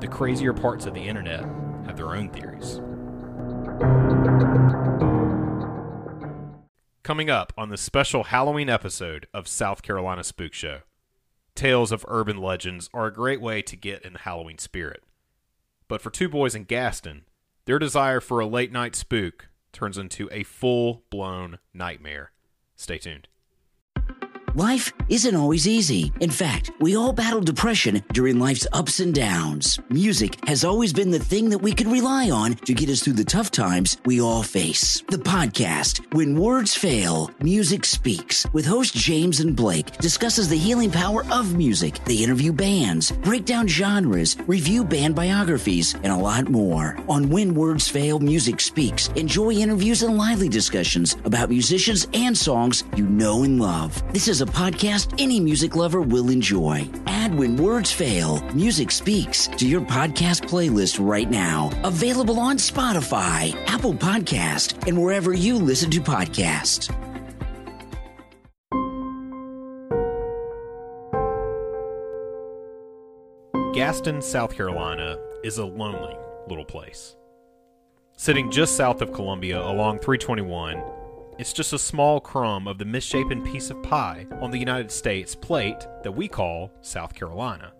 The 0.00 0.08
crazier 0.08 0.52
parts 0.52 0.84
of 0.84 0.92
the 0.92 1.00
internet 1.00 1.44
have 1.86 1.96
their 1.96 2.14
own 2.14 2.28
theories. 2.28 2.82
Coming 7.06 7.30
up 7.30 7.52
on 7.56 7.68
the 7.68 7.76
special 7.76 8.24
Halloween 8.24 8.68
episode 8.68 9.28
of 9.32 9.46
South 9.46 9.80
Carolina 9.80 10.24
Spook 10.24 10.52
Show. 10.52 10.80
Tales 11.54 11.92
of 11.92 12.04
urban 12.08 12.36
legends 12.36 12.90
are 12.92 13.06
a 13.06 13.12
great 13.12 13.40
way 13.40 13.62
to 13.62 13.76
get 13.76 14.02
in 14.02 14.14
the 14.14 14.18
Halloween 14.18 14.58
spirit. 14.58 15.04
But 15.86 16.00
for 16.00 16.10
two 16.10 16.28
boys 16.28 16.56
in 16.56 16.64
Gaston, 16.64 17.22
their 17.64 17.78
desire 17.78 18.20
for 18.20 18.40
a 18.40 18.46
late 18.46 18.72
night 18.72 18.96
spook 18.96 19.50
turns 19.70 19.96
into 19.96 20.28
a 20.32 20.42
full 20.42 21.04
blown 21.08 21.60
nightmare. 21.72 22.32
Stay 22.74 22.98
tuned. 22.98 23.28
Life 24.56 24.94
isn't 25.10 25.36
always 25.36 25.68
easy. 25.68 26.14
In 26.20 26.30
fact, 26.30 26.70
we 26.80 26.96
all 26.96 27.12
battle 27.12 27.42
depression 27.42 28.02
during 28.14 28.38
life's 28.38 28.66
ups 28.72 29.00
and 29.00 29.14
downs. 29.14 29.78
Music 29.90 30.42
has 30.48 30.64
always 30.64 30.94
been 30.94 31.10
the 31.10 31.18
thing 31.18 31.50
that 31.50 31.58
we 31.58 31.74
can 31.74 31.90
rely 31.90 32.30
on 32.30 32.54
to 32.64 32.72
get 32.72 32.88
us 32.88 33.02
through 33.02 33.12
the 33.12 33.22
tough 33.24 33.50
times 33.50 33.98
we 34.06 34.18
all 34.18 34.42
face. 34.42 35.02
The 35.10 35.18
podcast, 35.18 36.00
When 36.14 36.40
Words 36.40 36.74
Fail, 36.74 37.30
Music 37.38 37.84
Speaks, 37.84 38.46
with 38.54 38.64
host 38.64 38.94
James 38.94 39.40
and 39.40 39.54
Blake, 39.54 39.98
discusses 39.98 40.48
the 40.48 40.56
healing 40.56 40.90
power 40.90 41.26
of 41.30 41.54
music. 41.54 42.02
They 42.06 42.16
interview 42.16 42.54
bands, 42.54 43.12
break 43.12 43.44
down 43.44 43.68
genres, 43.68 44.38
review 44.46 44.84
band 44.84 45.14
biographies, 45.14 45.92
and 45.92 46.06
a 46.06 46.16
lot 46.16 46.48
more. 46.48 46.98
On 47.10 47.28
When 47.28 47.54
Words 47.54 47.88
Fail, 47.88 48.20
Music 48.20 48.62
Speaks, 48.62 49.08
enjoy 49.16 49.50
interviews 49.50 50.02
and 50.02 50.16
lively 50.16 50.48
discussions 50.48 51.14
about 51.24 51.50
musicians 51.50 52.08
and 52.14 52.34
songs 52.34 52.84
you 52.96 53.06
know 53.06 53.42
and 53.42 53.60
love. 53.60 54.02
This 54.14 54.28
is 54.28 54.40
a 54.40 54.45
podcast 54.46 55.20
any 55.20 55.40
music 55.40 55.76
lover 55.76 56.00
will 56.00 56.30
enjoy. 56.30 56.88
Add 57.06 57.34
When 57.34 57.56
Words 57.56 57.92
Fail, 57.92 58.40
Music 58.54 58.90
Speaks 58.90 59.46
to 59.48 59.66
your 59.68 59.80
podcast 59.80 60.48
playlist 60.48 60.98
right 61.04 61.30
now. 61.30 61.70
Available 61.84 62.40
on 62.40 62.56
Spotify, 62.56 63.54
Apple 63.66 63.94
Podcast, 63.94 64.86
and 64.88 65.02
wherever 65.02 65.34
you 65.34 65.56
listen 65.56 65.90
to 65.90 66.00
podcasts. 66.00 66.90
Gaston, 73.74 74.22
South 74.22 74.56
Carolina 74.56 75.18
is 75.44 75.58
a 75.58 75.64
lonely 75.66 76.16
little 76.48 76.64
place. 76.64 77.14
Sitting 78.16 78.50
just 78.50 78.74
south 78.74 79.02
of 79.02 79.12
Columbia 79.12 79.60
along 79.60 79.98
321 79.98 80.82
it's 81.38 81.52
just 81.52 81.72
a 81.72 81.78
small 81.78 82.18
crumb 82.18 82.66
of 82.66 82.78
the 82.78 82.84
misshapen 82.84 83.42
piece 83.42 83.70
of 83.70 83.82
pie 83.82 84.26
on 84.40 84.50
the 84.50 84.58
United 84.58 84.90
States 84.90 85.34
plate 85.34 85.86
that 86.02 86.12
we 86.12 86.28
call 86.28 86.72
South 86.80 87.14
Carolina. 87.14 87.72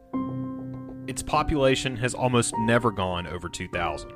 Its 1.06 1.22
population 1.22 1.96
has 1.96 2.14
almost 2.14 2.54
never 2.58 2.90
gone 2.90 3.26
over 3.26 3.48
2,000, 3.48 4.12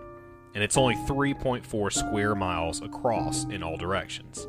and 0.55 0.63
it's 0.63 0.77
only 0.77 0.95
3.4 1.07 1.93
square 1.93 2.35
miles 2.35 2.83
across 2.83 3.45
in 3.45 3.63
all 3.63 3.77
directions. 3.77 4.47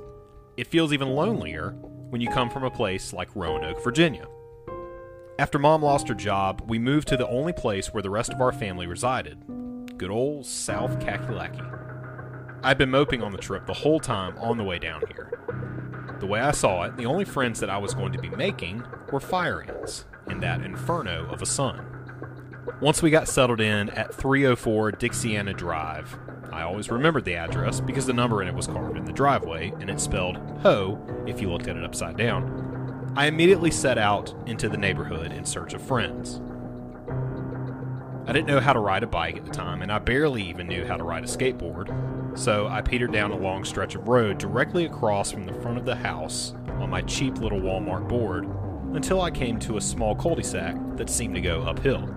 It 0.58 0.68
feels 0.68 0.92
even 0.92 1.10
lonelier 1.10 1.72
when 2.10 2.20
you 2.20 2.30
come 2.30 2.50
from 2.50 2.64
a 2.64 2.72
place 2.72 3.14
like 3.14 3.36
Roanoke, 3.36 3.82
Virginia. 3.84 4.28
After 5.40 5.58
mom 5.58 5.82
lost 5.82 6.10
her 6.10 6.14
job, 6.14 6.64
we 6.68 6.78
moved 6.78 7.08
to 7.08 7.18
the 7.18 7.28
only 7.30 7.54
place 7.54 7.94
where 7.94 8.04
the 8.04 8.10
rest 8.10 8.34
of 8.34 8.42
our 8.42 8.52
family 8.52 8.88
resided 8.88 9.44
good 9.98 10.10
old 10.10 10.46
South 10.48 10.98
Kakalaki. 11.00 11.91
I'd 12.64 12.78
been 12.78 12.92
moping 12.92 13.24
on 13.24 13.32
the 13.32 13.40
trip 13.40 13.66
the 13.66 13.74
whole 13.74 14.00
time 14.00 14.38
on 14.38 14.58
the 14.58 14.64
way 14.64 14.78
down 14.78 15.02
here. 15.08 15.40
The 16.20 16.28
way 16.28 16.40
I 16.40 16.52
saw 16.52 16.84
it, 16.84 16.96
the 16.96 17.08
only 17.08 17.26
friends 17.26 17.60
that 17.60 17.72
I 17.72 17.80
was 17.80 17.96
going 17.96 18.12
to 18.12 18.20
be 18.20 18.30
making 18.30 18.84
were 19.12 19.20
fire 19.20 19.64
ants 19.64 20.06
in 20.28 20.40
that 20.42 20.62
inferno 20.62 21.28
of 21.32 21.42
a 21.42 21.46
sun. 21.48 21.88
Once 22.80 23.02
we 23.02 23.10
got 23.10 23.28
settled 23.28 23.60
in 23.60 23.90
at 23.92 24.14
304 24.14 24.92
Dixiana 24.92 25.58
Drive, 25.58 26.20
I 26.52 26.62
always 26.62 26.92
remembered 26.92 27.26
the 27.26 27.36
address 27.36 27.80
because 27.80 28.06
the 28.06 28.14
number 28.14 28.44
in 28.44 28.48
it 28.48 28.54
was 28.54 28.68
carved 28.68 28.98
in 28.98 29.06
the 29.06 29.12
driveway 29.12 29.74
and 29.80 29.90
it 29.90 30.00
spelled 30.00 30.38
Ho 30.62 31.04
if 31.26 31.42
you 31.42 31.52
looked 31.52 31.68
at 31.68 31.78
it 31.78 31.84
upside 31.84 32.18
down. 32.18 33.14
I 33.16 33.26
immediately 33.26 33.72
set 33.72 33.98
out 33.98 34.36
into 34.46 34.70
the 34.70 34.78
neighborhood 34.78 35.32
in 35.32 35.46
search 35.46 35.74
of 35.74 35.82
friends. 35.82 36.40
I 38.28 38.34
didn't 38.34 38.48
know 38.48 38.60
how 38.60 38.74
to 38.74 38.80
ride 38.80 39.02
a 39.02 39.08
bike 39.08 39.38
at 39.38 39.46
the 39.46 39.52
time, 39.52 39.82
and 39.82 39.92
I 39.92 39.98
barely 39.98 40.44
even 40.44 40.68
knew 40.68 40.86
how 40.86 40.96
to 40.96 41.04
ride 41.04 41.24
a 41.24 41.28
skateboard, 41.28 41.90
so 42.36 42.68
I 42.68 42.82
petered 42.82 43.12
down 43.12 43.32
a 43.32 43.38
long 43.38 43.64
stretch 43.64 43.96
of 43.96 44.08
road 44.08 44.38
directly 44.38 44.86
across 44.86 45.32
from 45.32 45.46
the 45.46 45.54
front 45.54 45.78
of 45.78 45.86
the 45.86 45.96
house 45.96 46.54
on 46.80 46.90
my 46.90 47.02
cheap 47.02 47.38
little 47.38 47.60
Walmart 47.60 48.08
board 48.08 48.46
until 48.94 49.22
I 49.22 49.32
came 49.32 49.60
to 49.60 49.78
a 49.78 49.82
small 49.82 50.16
cul 50.16 50.36
de 50.36 50.44
sac 50.44 50.76
that 50.98 51.10
seemed 51.10 51.36
to 51.36 51.42
go 51.42 51.62
uphill. 51.64 52.10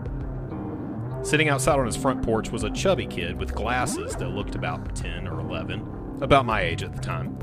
Sitting 1.22 1.48
outside 1.48 1.78
on 1.78 1.86
his 1.86 1.96
front 1.96 2.22
porch 2.22 2.50
was 2.50 2.64
a 2.64 2.70
chubby 2.70 3.06
kid 3.06 3.38
with 3.38 3.54
glasses 3.54 4.14
that 4.16 4.28
looked 4.28 4.54
about 4.54 4.94
10 4.94 5.26
or 5.26 5.40
11, 5.40 6.18
about 6.20 6.44
my 6.44 6.60
age 6.60 6.82
at 6.82 6.92
the 6.92 7.00
time. 7.00 7.38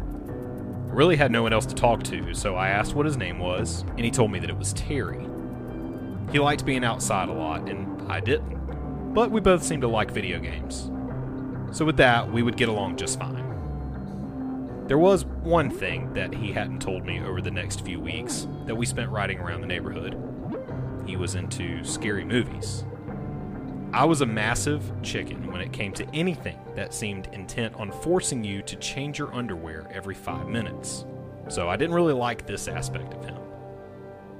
I 0.87 0.93
really 0.93 1.15
had 1.15 1.31
no 1.31 1.41
one 1.41 1.53
else 1.53 1.65
to 1.67 1.75
talk 1.75 2.03
to, 2.03 2.33
so 2.33 2.55
I 2.55 2.69
asked 2.69 2.93
what 2.93 3.05
his 3.05 3.17
name 3.17 3.39
was, 3.39 3.81
and 3.81 4.01
he 4.01 4.11
told 4.11 4.31
me 4.31 4.39
that 4.39 4.49
it 4.49 4.57
was 4.57 4.73
Terry. 4.73 5.25
He 6.31 6.39
liked 6.39 6.65
being 6.65 6.83
outside 6.83 7.29
a 7.29 7.33
lot, 7.33 7.69
and 7.69 8.11
I 8.11 8.19
didn't. 8.19 9.13
But 9.13 9.31
we 9.31 9.41
both 9.41 9.63
seemed 9.63 9.81
to 9.81 9.87
like 9.87 10.11
video 10.11 10.39
games. 10.39 10.91
So 11.71 11.85
with 11.85 11.97
that, 11.97 12.31
we 12.31 12.43
would 12.43 12.57
get 12.57 12.69
along 12.69 12.97
just 12.97 13.19
fine. 13.19 13.47
There 14.87 14.97
was 14.97 15.23
one 15.23 15.69
thing 15.69 16.13
that 16.13 16.33
he 16.33 16.51
hadn't 16.51 16.81
told 16.81 17.05
me 17.05 17.21
over 17.21 17.41
the 17.41 17.49
next 17.49 17.85
few 17.85 17.99
weeks 17.99 18.47
that 18.65 18.75
we 18.75 18.85
spent 18.85 19.09
riding 19.09 19.39
around 19.39 19.61
the 19.61 19.67
neighborhood. 19.67 20.17
He 21.05 21.15
was 21.15 21.35
into 21.35 21.83
scary 21.83 22.25
movies. 22.25 22.83
I 23.93 24.05
was 24.05 24.21
a 24.21 24.25
massive 24.25 24.89
chicken 25.01 25.51
when 25.51 25.61
it 25.61 25.71
came 25.71 25.93
to 25.93 26.05
anything 26.13 26.59
that 26.75 26.93
seemed 26.93 27.27
intent 27.33 27.75
on 27.75 27.91
forcing 27.91 28.43
you 28.43 28.61
to 28.63 28.75
change 28.77 29.17
your 29.17 29.33
underwear 29.33 29.87
every 29.93 30.15
five 30.15 30.47
minutes. 30.47 31.05
So 31.47 31.69
I 31.69 31.75
didn't 31.77 31.95
really 31.95 32.13
like 32.13 32.45
this 32.45 32.67
aspect 32.67 33.13
of 33.13 33.25
him. 33.25 33.40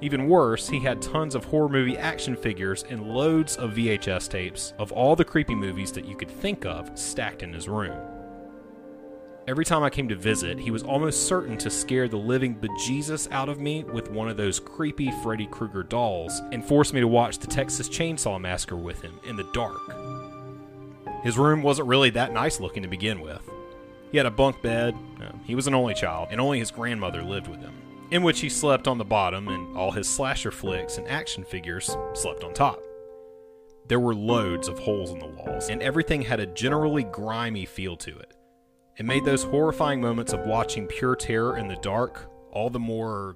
Even 0.02 0.28
worse, 0.28 0.68
he 0.68 0.80
had 0.80 1.00
tons 1.00 1.36
of 1.36 1.46
horror 1.46 1.70
movie 1.70 1.96
action 1.96 2.36
figures 2.36 2.84
and 2.90 3.08
loads 3.08 3.56
of 3.56 3.74
VHS 3.74 4.28
tapes 4.28 4.74
of 4.80 4.92
all 4.92 5.16
the 5.16 5.24
creepy 5.24 5.54
movies 5.54 5.92
that 5.92 6.06
you 6.06 6.16
could 6.16 6.30
think 6.30 6.66
of 6.66 6.98
stacked 6.98 7.44
in 7.44 7.54
his 7.54 7.70
room. 7.70 7.96
Every 9.48 9.64
time 9.64 9.84
I 9.84 9.92
came 9.92 10.08
to 10.10 10.16
visit, 10.16 10.60
he 10.60 10.72
was 10.72 10.82
almost 10.82 11.28
certain 11.28 11.56
to 11.60 11.70
scare 11.70 12.08
the 12.08 12.18
living 12.18 12.56
bejesus 12.56 13.32
out 13.32 13.50
of 13.50 13.60
me 13.60 13.84
with 13.84 14.10
one 14.10 14.28
of 14.28 14.38
those 14.38 14.60
creepy 14.60 15.12
Freddy 15.22 15.48
Krueger 15.48 15.84
dolls 15.84 16.42
and 16.52 16.66
force 16.66 16.94
me 16.94 17.00
to 17.00 17.08
watch 17.08 17.38
the 17.38 17.48
Texas 17.48 17.88
Chainsaw 17.88 18.42
Massacre 18.42 18.76
with 18.78 19.02
him 19.02 19.20
in 19.28 19.36
the 19.36 19.50
dark. 19.54 19.82
His 21.24 21.38
room 21.38 21.62
wasn't 21.62 21.88
really 21.88 22.10
that 22.12 22.34
nice 22.34 22.60
looking 22.60 22.82
to 22.82 22.90
begin 22.90 23.22
with. 23.22 23.48
He 24.12 24.18
had 24.18 24.26
a 24.26 24.32
bunk 24.32 24.64
bed, 24.64 24.96
he 25.46 25.54
was 25.54 25.68
an 25.68 25.76
only 25.76 25.94
child, 25.94 26.30
and 26.32 26.42
only 26.42 26.58
his 26.58 26.72
grandmother 26.72 27.22
lived 27.24 27.48
with 27.48 27.60
him 27.60 27.74
in 28.12 28.24
which 28.24 28.42
he 28.42 28.50
slept 28.50 28.88
on 28.88 28.98
the 28.98 29.06
bottom 29.06 29.48
and 29.48 29.76
all 29.76 29.92
his 29.92 30.08
slasher 30.08 30.52
flicks 30.52 30.98
and 30.98 31.08
action 31.08 31.44
figures 31.44 31.96
slept 32.14 32.44
on 32.44 32.54
top. 32.54 32.80
There 33.88 34.00
were 34.00 34.14
loads 34.14 34.68
of 34.68 34.80
holes 34.80 35.12
in 35.12 35.20
the 35.20 35.28
walls, 35.28 35.70
and 35.70 35.82
everything 35.82 36.22
had 36.22 36.40
a 36.40 36.46
generally 36.46 37.04
grimy 37.04 37.66
feel 37.66 37.98
to 37.98 38.18
it. 38.20 38.36
It 38.98 39.06
made 39.06 39.26
those 39.26 39.44
horrifying 39.44 40.02
moments 40.02 40.34
of 40.34 40.46
watching 40.46 40.88
pure 40.88 41.16
terror 41.16 41.58
in 41.58 41.68
the 41.68 41.78
dark 41.78 42.30
all 42.52 42.70
the 42.70 42.80
more 42.80 43.36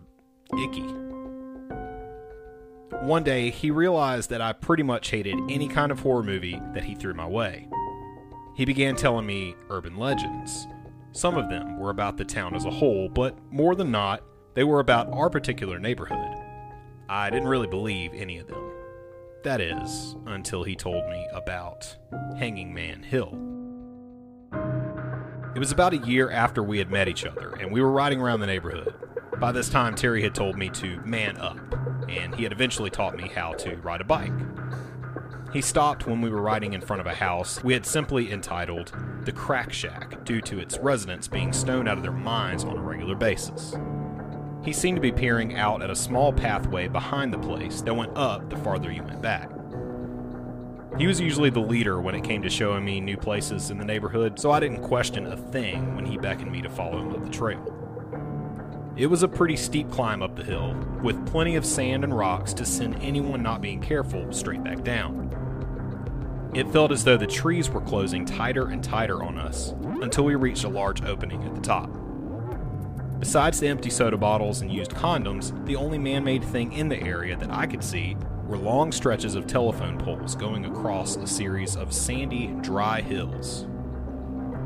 icky. 0.54 0.86
One 3.02 3.24
day, 3.24 3.50
he 3.50 3.72
realized 3.72 4.30
that 4.30 4.42
I 4.42 4.54
pretty 4.54 4.84
much 4.84 5.10
hated 5.10 5.38
any 5.50 5.68
kind 5.68 5.92
of 5.92 6.00
horror 6.00 6.24
movie 6.24 6.62
that 6.74 6.84
he 6.84 6.96
threw 6.96 7.14
my 7.14 7.28
way. 7.28 7.68
He 8.56 8.66
began 8.66 8.96
telling 8.96 9.26
me 9.26 9.56
urban 9.70 9.98
legends. 9.98 10.68
Some 11.12 11.36
of 11.36 11.50
them 11.50 11.80
were 11.80 11.90
about 11.90 12.18
the 12.18 12.26
town 12.26 12.56
as 12.56 12.66
a 12.66 12.72
whole, 12.72 13.10
but 13.10 13.38
more 13.52 13.76
than 13.76 13.92
not, 13.92 14.22
they 14.56 14.64
were 14.64 14.80
about 14.80 15.12
our 15.14 15.30
particular 15.30 15.78
neighborhood. 15.80 16.38
I 17.08 17.30
didn't 17.30 17.50
really 17.50 17.68
believe 17.68 18.14
any 18.14 18.40
of 18.40 18.48
them. 18.48 18.72
That 19.44 19.62
is, 19.62 20.16
until 20.26 20.64
he 20.64 20.76
told 20.76 21.08
me 21.08 21.28
about 21.32 21.96
Hanging 22.38 22.74
Man 22.74 23.04
Hill. 23.04 23.38
It 25.56 25.60
was 25.60 25.72
about 25.72 25.94
a 25.94 25.98
year 25.98 26.32
after 26.32 26.64
we 26.64 26.80
had 26.80 26.90
met 26.90 27.08
each 27.08 27.26
other, 27.26 27.54
and 27.60 27.72
we 27.72 27.82
were 27.82 27.92
riding 27.92 28.20
around 28.20 28.40
the 28.40 28.48
neighborhood. 28.48 28.94
By 29.40 29.52
this 29.52 29.70
time, 29.70 29.94
Terry 29.94 30.24
had 30.24 30.34
told 30.34 30.58
me 30.58 30.70
to 30.70 31.00
man 31.02 31.38
up, 31.38 31.60
and 32.10 32.34
he 32.34 32.44
had 32.44 32.52
eventually 32.52 32.90
taught 32.90 33.16
me 33.16 33.28
how 33.28 33.54
to 33.54 33.76
ride 33.78 34.02
a 34.02 34.06
bike. 34.06 34.34
He 35.54 35.62
stopped 35.62 36.08
when 36.08 36.22
we 36.22 36.30
were 36.30 36.42
riding 36.42 36.74
in 36.74 36.82
front 36.82 37.02
of 37.02 37.08
a 37.08 37.14
house 37.14 37.64
we 37.64 37.74
had 37.74 37.86
simply 37.86 38.32
entitled 38.32 38.92
the 39.24 39.32
Crack 39.32 39.72
Shack 39.72 40.26
due 40.26 40.42
to 40.42 40.60
its 40.60 40.78
residents 40.80 41.28
being 41.28 41.54
stoned 41.54 41.88
out 41.88 41.98
of 41.98 42.04
their 42.04 42.12
minds 42.12 42.64
on 42.64 42.78
a 42.78 42.82
regular 42.82 43.16
basis. 43.16 43.76
He 44.66 44.74
seemed 44.74 44.98
to 44.98 45.02
be 45.02 45.12
peering 45.12 45.56
out 45.56 45.84
at 45.84 45.92
a 45.92 45.96
small 45.96 46.34
pathway 46.34 46.88
behind 46.88 47.32
the 47.32 47.38
place 47.38 47.82
that 47.82 47.94
went 47.94 48.18
up 48.18 48.50
the 48.50 48.58
farther 48.58 48.92
you 48.92 49.04
went 49.04 49.22
back. 49.22 49.52
He 50.98 51.06
was 51.06 51.22
usually 51.22 51.52
the 51.52 51.60
leader 51.60 52.02
when 52.02 52.16
it 52.16 52.24
came 52.24 52.42
to 52.42 52.50
showing 52.50 52.84
me 52.84 53.00
new 53.00 53.16
places 53.16 53.70
in 53.70 53.78
the 53.78 53.86
neighborhood, 53.86 54.40
so 54.40 54.52
I 54.52 54.60
didn't 54.60 54.82
question 54.82 55.28
a 55.28 55.38
thing 55.38 55.96
when 55.96 56.06
he 56.06 56.18
beckoned 56.18 56.52
me 56.52 56.62
to 56.64 56.70
follow 56.70 57.00
him 57.00 57.14
up 57.14 57.24
the 57.24 57.30
trail. 57.30 57.64
It 58.98 59.06
was 59.06 59.22
a 59.22 59.28
pretty 59.28 59.58
steep 59.58 59.92
climb 59.92 60.24
up 60.24 60.36
the 60.36 60.44
hill, 60.44 60.74
with 61.04 61.28
plenty 61.28 61.58
of 61.58 61.66
sand 61.66 62.04
and 62.04 62.18
rocks 62.18 62.54
to 62.54 62.66
send 62.66 62.96
anyone 63.04 63.44
not 63.44 63.62
being 63.62 63.82
careful 63.82 64.32
straight 64.32 64.64
back 64.64 64.84
down. 64.84 65.30
It 66.56 66.72
felt 66.72 66.92
as 66.92 67.04
though 67.04 67.18
the 67.18 67.28
trees 67.28 67.70
were 67.70 67.82
closing 67.82 68.26
tighter 68.26 68.70
and 68.70 68.82
tighter 68.82 69.22
on 69.22 69.38
us 69.38 69.76
until 70.02 70.24
we 70.24 70.36
reached 70.36 70.64
a 70.64 70.70
large 70.70 71.04
opening 71.04 71.44
at 71.44 71.54
the 71.54 71.62
top. 71.62 71.90
Besides 73.26 73.60
the 73.60 73.70
empty 73.70 73.90
soda 73.90 74.18
bottles 74.18 74.62
and 74.62 74.72
used 74.72 74.92
condoms, 74.92 75.66
the 75.66 75.76
only 75.76 75.98
man 75.98 76.24
made 76.24 76.44
thing 76.44 76.72
in 76.74 76.88
the 76.88 77.02
area 77.02 77.36
that 77.36 77.50
I 77.50 77.66
could 77.66 77.84
see 77.84 78.16
were 78.46 78.56
long 78.56 78.92
stretches 78.92 79.34
of 79.34 79.48
telephone 79.48 79.98
poles 79.98 80.36
going 80.36 80.66
across 80.66 81.16
a 81.16 81.26
series 81.26 81.76
of 81.76 81.92
sandy, 81.92 82.56
dry 82.62 83.02
hills. 83.02 83.66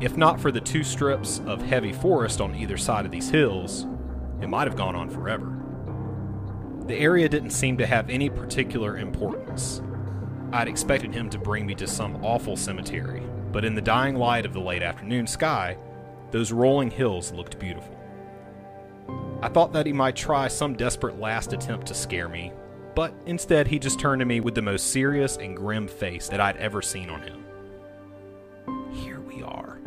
If 0.02 0.18
not 0.18 0.38
for 0.38 0.52
the 0.52 0.60
two 0.60 0.84
strips 0.84 1.40
of 1.46 1.62
heavy 1.62 1.94
forest 1.94 2.42
on 2.42 2.54
either 2.54 2.76
side 2.76 3.06
of 3.06 3.10
these 3.10 3.30
hills, 3.30 3.86
it 4.42 4.50
might 4.50 4.68
have 4.68 4.76
gone 4.76 4.94
on 4.94 5.08
forever. 5.08 5.56
The 6.86 6.98
area 6.98 7.30
didn't 7.30 7.52
seem 7.52 7.78
to 7.78 7.86
have 7.86 8.10
any 8.10 8.28
particular 8.28 8.98
importance. 8.98 9.80
I'd 10.52 10.68
expected 10.68 11.14
him 11.14 11.30
to 11.30 11.38
bring 11.38 11.64
me 11.64 11.74
to 11.76 11.86
some 11.86 12.22
awful 12.22 12.58
cemetery, 12.58 13.22
but 13.52 13.64
in 13.64 13.74
the 13.74 13.80
dying 13.80 14.16
light 14.16 14.44
of 14.44 14.52
the 14.52 14.60
late 14.60 14.82
afternoon 14.82 15.26
sky, 15.26 15.78
those 16.30 16.52
rolling 16.52 16.90
hills 16.90 17.32
looked 17.32 17.58
beautiful. 17.58 17.99
I 19.42 19.48
thought 19.48 19.72
that 19.72 19.86
he 19.86 19.92
might 19.92 20.16
try 20.16 20.48
some 20.48 20.74
desperate 20.74 21.18
last 21.18 21.54
attempt 21.54 21.86
to 21.86 21.94
scare 21.94 22.28
me, 22.28 22.52
but 22.94 23.14
instead 23.24 23.66
he 23.66 23.78
just 23.78 23.98
turned 23.98 24.20
to 24.20 24.26
me 24.26 24.40
with 24.40 24.54
the 24.54 24.60
most 24.60 24.88
serious 24.88 25.38
and 25.38 25.56
grim 25.56 25.88
face 25.88 26.28
that 26.28 26.40
I'd 26.40 26.58
ever 26.58 26.82
seen 26.82 27.08
on 27.08 27.22
him. 27.22 27.44
Here 28.92 29.20
we 29.20 29.42
are, 29.42 29.78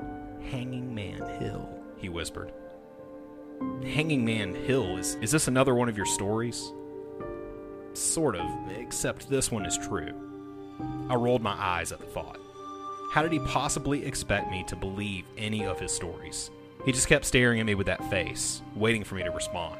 Hanging 0.49 0.95
Man 0.95 1.21
Hill, 1.39 1.69
he 1.97 2.09
whispered. 2.09 2.51
Hanging 3.83 4.25
Man 4.25 4.55
Hill, 4.55 4.97
is, 4.97 5.15
is 5.21 5.29
this 5.29 5.47
another 5.47 5.75
one 5.75 5.87
of 5.87 5.97
your 5.97 6.07
stories? 6.07 6.73
Sort 7.93 8.35
of, 8.35 8.49
except 8.75 9.29
this 9.29 9.51
one 9.51 9.67
is 9.67 9.77
true. 9.77 10.13
I 11.09 11.13
rolled 11.13 11.43
my 11.43 11.53
eyes 11.53 11.91
at 11.91 11.99
the 11.99 12.07
thought. 12.07 12.39
How 13.11 13.21
did 13.21 13.31
he 13.31 13.39
possibly 13.39 14.03
expect 14.03 14.49
me 14.49 14.63
to 14.67 14.75
believe 14.75 15.25
any 15.37 15.63
of 15.63 15.79
his 15.79 15.91
stories? 15.91 16.49
He 16.85 16.91
just 16.91 17.07
kept 17.07 17.25
staring 17.25 17.59
at 17.59 17.65
me 17.65 17.75
with 17.75 17.87
that 17.87 18.09
face, 18.09 18.61
waiting 18.75 19.03
for 19.03 19.15
me 19.15 19.23
to 19.23 19.31
respond. 19.31 19.79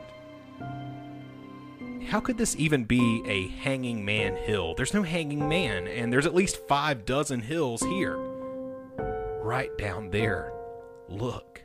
How 2.08 2.20
could 2.20 2.38
this 2.38 2.56
even 2.58 2.84
be 2.84 3.24
a 3.26 3.48
hanging 3.48 4.06
man 4.06 4.36
hill? 4.36 4.76
There's 4.76 4.94
no 4.94 5.04
hanging 5.04 5.48
man, 5.48 5.88
and 5.88 6.12
there's 6.12 6.26
at 6.26 6.36
least 6.36 6.68
five 6.68 7.06
dozen 7.06 7.42
hills 7.42 7.82
here. 7.82 8.18
Right 9.42 9.76
down 9.78 10.12
there. 10.12 10.54
Look. 11.10 11.64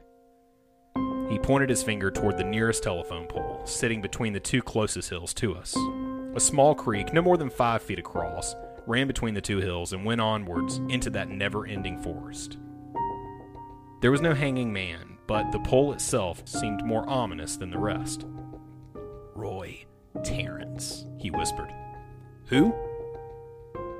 He 1.28 1.38
pointed 1.38 1.68
his 1.68 1.82
finger 1.82 2.10
toward 2.10 2.38
the 2.38 2.44
nearest 2.44 2.82
telephone 2.82 3.26
pole, 3.26 3.60
sitting 3.64 4.00
between 4.00 4.32
the 4.32 4.40
two 4.40 4.62
closest 4.62 5.10
hills 5.10 5.34
to 5.34 5.54
us. 5.54 5.76
A 6.34 6.40
small 6.40 6.74
creek, 6.74 7.12
no 7.12 7.20
more 7.20 7.36
than 7.36 7.50
five 7.50 7.82
feet 7.82 7.98
across, 7.98 8.54
ran 8.86 9.06
between 9.06 9.34
the 9.34 9.40
two 9.40 9.58
hills 9.58 9.92
and 9.92 10.04
went 10.04 10.20
onwards 10.20 10.78
into 10.88 11.10
that 11.10 11.28
never 11.28 11.66
ending 11.66 12.02
forest. 12.02 12.56
There 14.00 14.10
was 14.10 14.22
no 14.22 14.32
hanging 14.32 14.72
man, 14.72 15.17
but 15.28 15.52
the 15.52 15.60
pole 15.60 15.92
itself 15.92 16.42
seemed 16.48 16.84
more 16.84 17.08
ominous 17.08 17.56
than 17.56 17.70
the 17.70 17.78
rest. 17.78 18.26
Roy 19.36 19.84
Terrence, 20.24 21.04
he 21.18 21.30
whispered. 21.30 21.72
Who? 22.46 22.74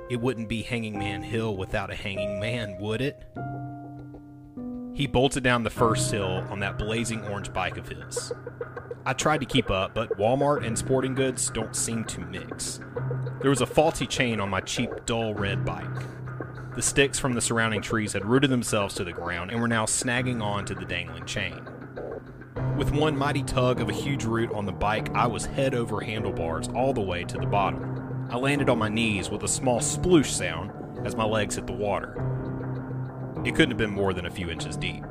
It 0.09 0.19
wouldn't 0.19 0.49
be 0.49 0.63
Hanging 0.63 0.97
Man 0.97 1.21
Hill 1.21 1.55
without 1.55 1.91
a 1.91 1.95
hanging 1.95 2.39
man, 2.39 2.77
would 2.79 2.99
it? 2.99 3.23
He 4.95 5.05
bolted 5.05 5.43
down 5.43 5.63
the 5.63 5.69
first 5.69 6.11
hill 6.11 6.43
on 6.49 6.59
that 6.59 6.79
blazing 6.79 7.23
orange 7.27 7.53
bike 7.53 7.77
of 7.77 7.87
his. 7.87 8.33
I 9.05 9.13
tried 9.13 9.39
to 9.41 9.45
keep 9.45 9.69
up, 9.69 9.93
but 9.93 10.17
Walmart 10.17 10.65
and 10.65 10.77
sporting 10.77 11.13
goods 11.13 11.51
don't 11.51 11.75
seem 11.75 12.05
to 12.05 12.21
mix. 12.21 12.79
There 13.39 13.51
was 13.51 13.61
a 13.61 13.67
faulty 13.67 14.07
chain 14.07 14.39
on 14.39 14.49
my 14.49 14.61
cheap, 14.61 14.89
dull 15.05 15.35
red 15.35 15.63
bike. 15.63 15.85
The 16.79 16.83
sticks 16.83 17.19
from 17.19 17.33
the 17.33 17.41
surrounding 17.41 17.81
trees 17.81 18.13
had 18.13 18.23
rooted 18.23 18.49
themselves 18.49 18.95
to 18.95 19.03
the 19.03 19.11
ground 19.11 19.51
and 19.51 19.59
were 19.59 19.67
now 19.67 19.85
snagging 19.85 20.41
on 20.41 20.63
to 20.63 20.73
the 20.73 20.85
dangling 20.85 21.25
chain. 21.25 21.59
With 22.77 22.91
one 22.91 23.17
mighty 23.17 23.43
tug 23.43 23.81
of 23.81 23.89
a 23.89 23.93
huge 23.93 24.23
root 24.23 24.49
on 24.53 24.65
the 24.65 24.71
bike, 24.71 25.13
I 25.13 25.27
was 25.27 25.45
head 25.45 25.75
over 25.75 25.99
handlebars 25.99 26.69
all 26.69 26.93
the 26.93 27.01
way 27.01 27.25
to 27.25 27.37
the 27.37 27.47
bottom. 27.47 28.29
I 28.31 28.37
landed 28.37 28.69
on 28.69 28.77
my 28.77 28.87
knees 28.87 29.29
with 29.29 29.43
a 29.43 29.47
small 29.49 29.81
sploosh 29.81 30.27
sound 30.27 30.71
as 31.05 31.17
my 31.17 31.25
legs 31.25 31.55
hit 31.55 31.67
the 31.67 31.73
water. 31.73 32.13
It 33.43 33.55
couldn't 33.55 33.71
have 33.71 33.77
been 33.77 33.91
more 33.91 34.13
than 34.13 34.27
a 34.27 34.31
few 34.31 34.49
inches 34.49 34.77
deep. 34.77 35.03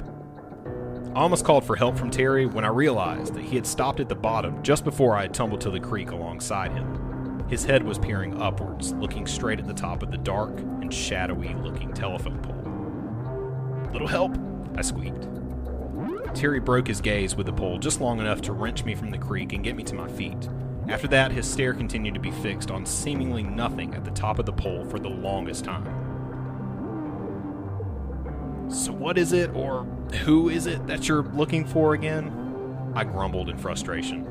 I 1.14 1.20
almost 1.20 1.44
called 1.44 1.64
for 1.64 1.76
help 1.76 1.98
from 1.98 2.11
Terry 2.11 2.46
when 2.46 2.64
I 2.64 2.68
realized 2.68 3.35
that 3.35 3.44
he 3.44 3.57
had 3.57 3.66
stopped 3.66 4.00
at 4.00 4.09
the 4.09 4.14
bottom 4.14 4.62
just 4.62 4.85
before 4.85 5.16
I 5.16 5.20
had 5.20 5.35
tumbled 5.35 5.61
to 5.61 5.70
the 5.70 5.81
creek 5.81 6.12
alongside 6.12 6.72
him. 6.72 7.46
His 7.50 7.66
head 7.66 7.83
was 7.83 7.98
peering 7.98 8.40
upwards, 8.40 8.94
looking 8.94 9.26
straight 9.26 9.59
at 9.59 9.66
the 9.66 9.74
top 9.74 10.02
of 10.02 10.11
the 10.11 10.16
dark 10.16 10.59
and 10.88 10.94
shadowy 10.94 11.55
looking 11.55 11.92
telephone 11.92 12.38
pole. 12.38 13.92
Little 13.92 14.09
help, 14.09 14.38
I 14.74 14.81
squeaked. 14.81 15.29
Terry 16.35 16.61
broke 16.61 16.88
his 16.88 17.03
gaze 17.03 17.37
with 17.37 17.44
the 17.44 17.53
pole 17.53 17.79
just 17.79 18.01
long 18.01 18.20
enough 18.20 18.40
to 18.42 18.55
wrench 18.55 18.85
me 18.85 18.94
from 18.94 19.11
the 19.11 19.18
creek 19.18 19.53
and 19.53 19.62
get 19.62 19.77
me 19.77 19.83
to 19.83 19.94
my 19.94 20.09
feet. 20.09 20.48
After 20.88 21.07
that, 21.09 21.31
his 21.31 21.46
stare 21.51 21.74
continued 21.74 22.14
to 22.14 22.20
be 22.20 22.31
fixed 22.31 22.70
on 22.70 22.87
seemingly 22.87 23.42
nothing 23.42 23.94
at 23.94 24.07
the 24.07 24.11
top 24.12 24.38
of 24.38 24.46
the 24.46 24.53
pole 24.53 24.87
for 24.87 24.98
the 24.98 25.11
longest 25.11 25.66
time. 25.66 25.85
So, 28.70 28.92
what 28.92 29.18
is 29.18 29.35
it, 29.35 29.51
or 29.55 29.85
who 30.24 30.48
is 30.48 30.64
it 30.64 30.87
that 30.87 31.07
you're 31.07 31.22
looking 31.22 31.66
for 31.66 31.92
again? 31.92 32.92
I 32.94 33.05
grumbled 33.05 33.51
in 33.51 33.59
frustration. 33.59 34.27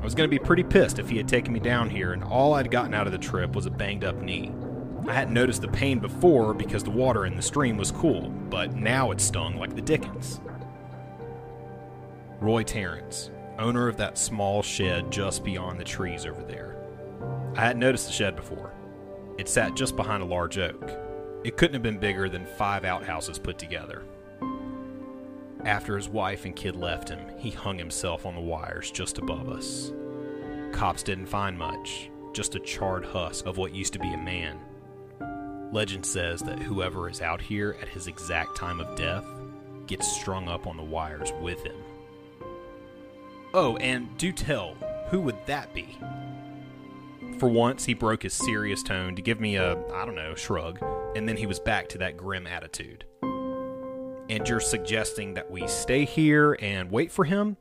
I 0.00 0.04
was 0.04 0.14
going 0.14 0.30
to 0.30 0.34
be 0.34 0.42
pretty 0.42 0.62
pissed 0.62 0.98
if 0.98 1.10
he 1.10 1.18
had 1.18 1.28
taken 1.28 1.52
me 1.52 1.60
down 1.60 1.90
here 1.90 2.14
and 2.14 2.24
all 2.24 2.54
I'd 2.54 2.70
gotten 2.70 2.94
out 2.94 3.06
of 3.06 3.12
the 3.12 3.18
trip 3.18 3.54
was 3.54 3.66
a 3.66 3.70
banged 3.70 4.04
up 4.04 4.16
knee. 4.16 4.50
I 5.06 5.12
hadn't 5.12 5.34
noticed 5.34 5.60
the 5.60 5.68
pain 5.68 5.98
before 5.98 6.54
because 6.54 6.82
the 6.82 6.90
water 6.90 7.26
in 7.26 7.36
the 7.36 7.42
stream 7.42 7.76
was 7.76 7.90
cool, 7.90 8.30
but 8.48 8.74
now 8.74 9.10
it 9.10 9.20
stung 9.20 9.58
like 9.58 9.74
the 9.74 9.82
dickens. 9.82 10.40
Roy 12.40 12.62
Terrence, 12.62 13.30
owner 13.58 13.86
of 13.86 13.96
that 13.98 14.16
small 14.16 14.62
shed 14.62 15.10
just 15.10 15.44
beyond 15.44 15.78
the 15.78 15.84
trees 15.84 16.24
over 16.24 16.42
there. 16.42 16.76
I 17.54 17.60
hadn't 17.60 17.80
noticed 17.80 18.06
the 18.06 18.12
shed 18.12 18.34
before. 18.34 18.72
It 19.36 19.48
sat 19.48 19.76
just 19.76 19.94
behind 19.94 20.22
a 20.22 20.26
large 20.26 20.58
oak. 20.58 20.90
It 21.44 21.56
couldn't 21.56 21.74
have 21.74 21.82
been 21.82 21.98
bigger 21.98 22.28
than 22.28 22.46
five 22.46 22.84
outhouses 22.84 23.38
put 23.38 23.58
together. 23.58 24.04
After 25.64 25.96
his 25.96 26.08
wife 26.08 26.44
and 26.44 26.56
kid 26.56 26.76
left 26.76 27.08
him, 27.08 27.20
he 27.38 27.50
hung 27.50 27.78
himself 27.78 28.24
on 28.24 28.34
the 28.34 28.40
wires 28.40 28.90
just 28.90 29.18
above 29.18 29.48
us. 29.48 29.92
Cops 30.72 31.02
didn't 31.02 31.26
find 31.26 31.58
much, 31.58 32.10
just 32.32 32.54
a 32.54 32.60
charred 32.60 33.04
husk 33.04 33.46
of 33.46 33.58
what 33.58 33.74
used 33.74 33.92
to 33.92 33.98
be 33.98 34.12
a 34.12 34.18
man. 34.18 34.58
Legend 35.74 36.06
says 36.06 36.40
that 36.42 36.60
whoever 36.60 37.10
is 37.10 37.20
out 37.20 37.40
here 37.40 37.76
at 37.82 37.88
his 37.88 38.06
exact 38.06 38.56
time 38.56 38.78
of 38.78 38.96
death 38.96 39.24
gets 39.88 40.06
strung 40.06 40.48
up 40.48 40.68
on 40.68 40.76
the 40.76 40.84
wires 40.84 41.32
with 41.40 41.64
him. 41.64 41.74
Oh, 43.52 43.76
and 43.78 44.16
do 44.16 44.30
tell, 44.30 44.76
who 45.10 45.20
would 45.22 45.44
that 45.46 45.74
be? 45.74 45.98
For 47.40 47.48
once, 47.48 47.84
he 47.84 47.92
broke 47.92 48.22
his 48.22 48.34
serious 48.34 48.84
tone 48.84 49.16
to 49.16 49.22
give 49.22 49.40
me 49.40 49.56
a, 49.56 49.72
I 49.92 50.04
don't 50.04 50.14
know, 50.14 50.36
shrug, 50.36 50.78
and 51.16 51.28
then 51.28 51.36
he 51.36 51.46
was 51.46 51.58
back 51.58 51.88
to 51.88 51.98
that 51.98 52.16
grim 52.16 52.46
attitude. 52.46 53.04
And 53.22 54.48
you're 54.48 54.60
suggesting 54.60 55.34
that 55.34 55.50
we 55.50 55.66
stay 55.66 56.04
here 56.04 56.56
and 56.60 56.88
wait 56.88 57.10
for 57.10 57.24
him? 57.24 57.56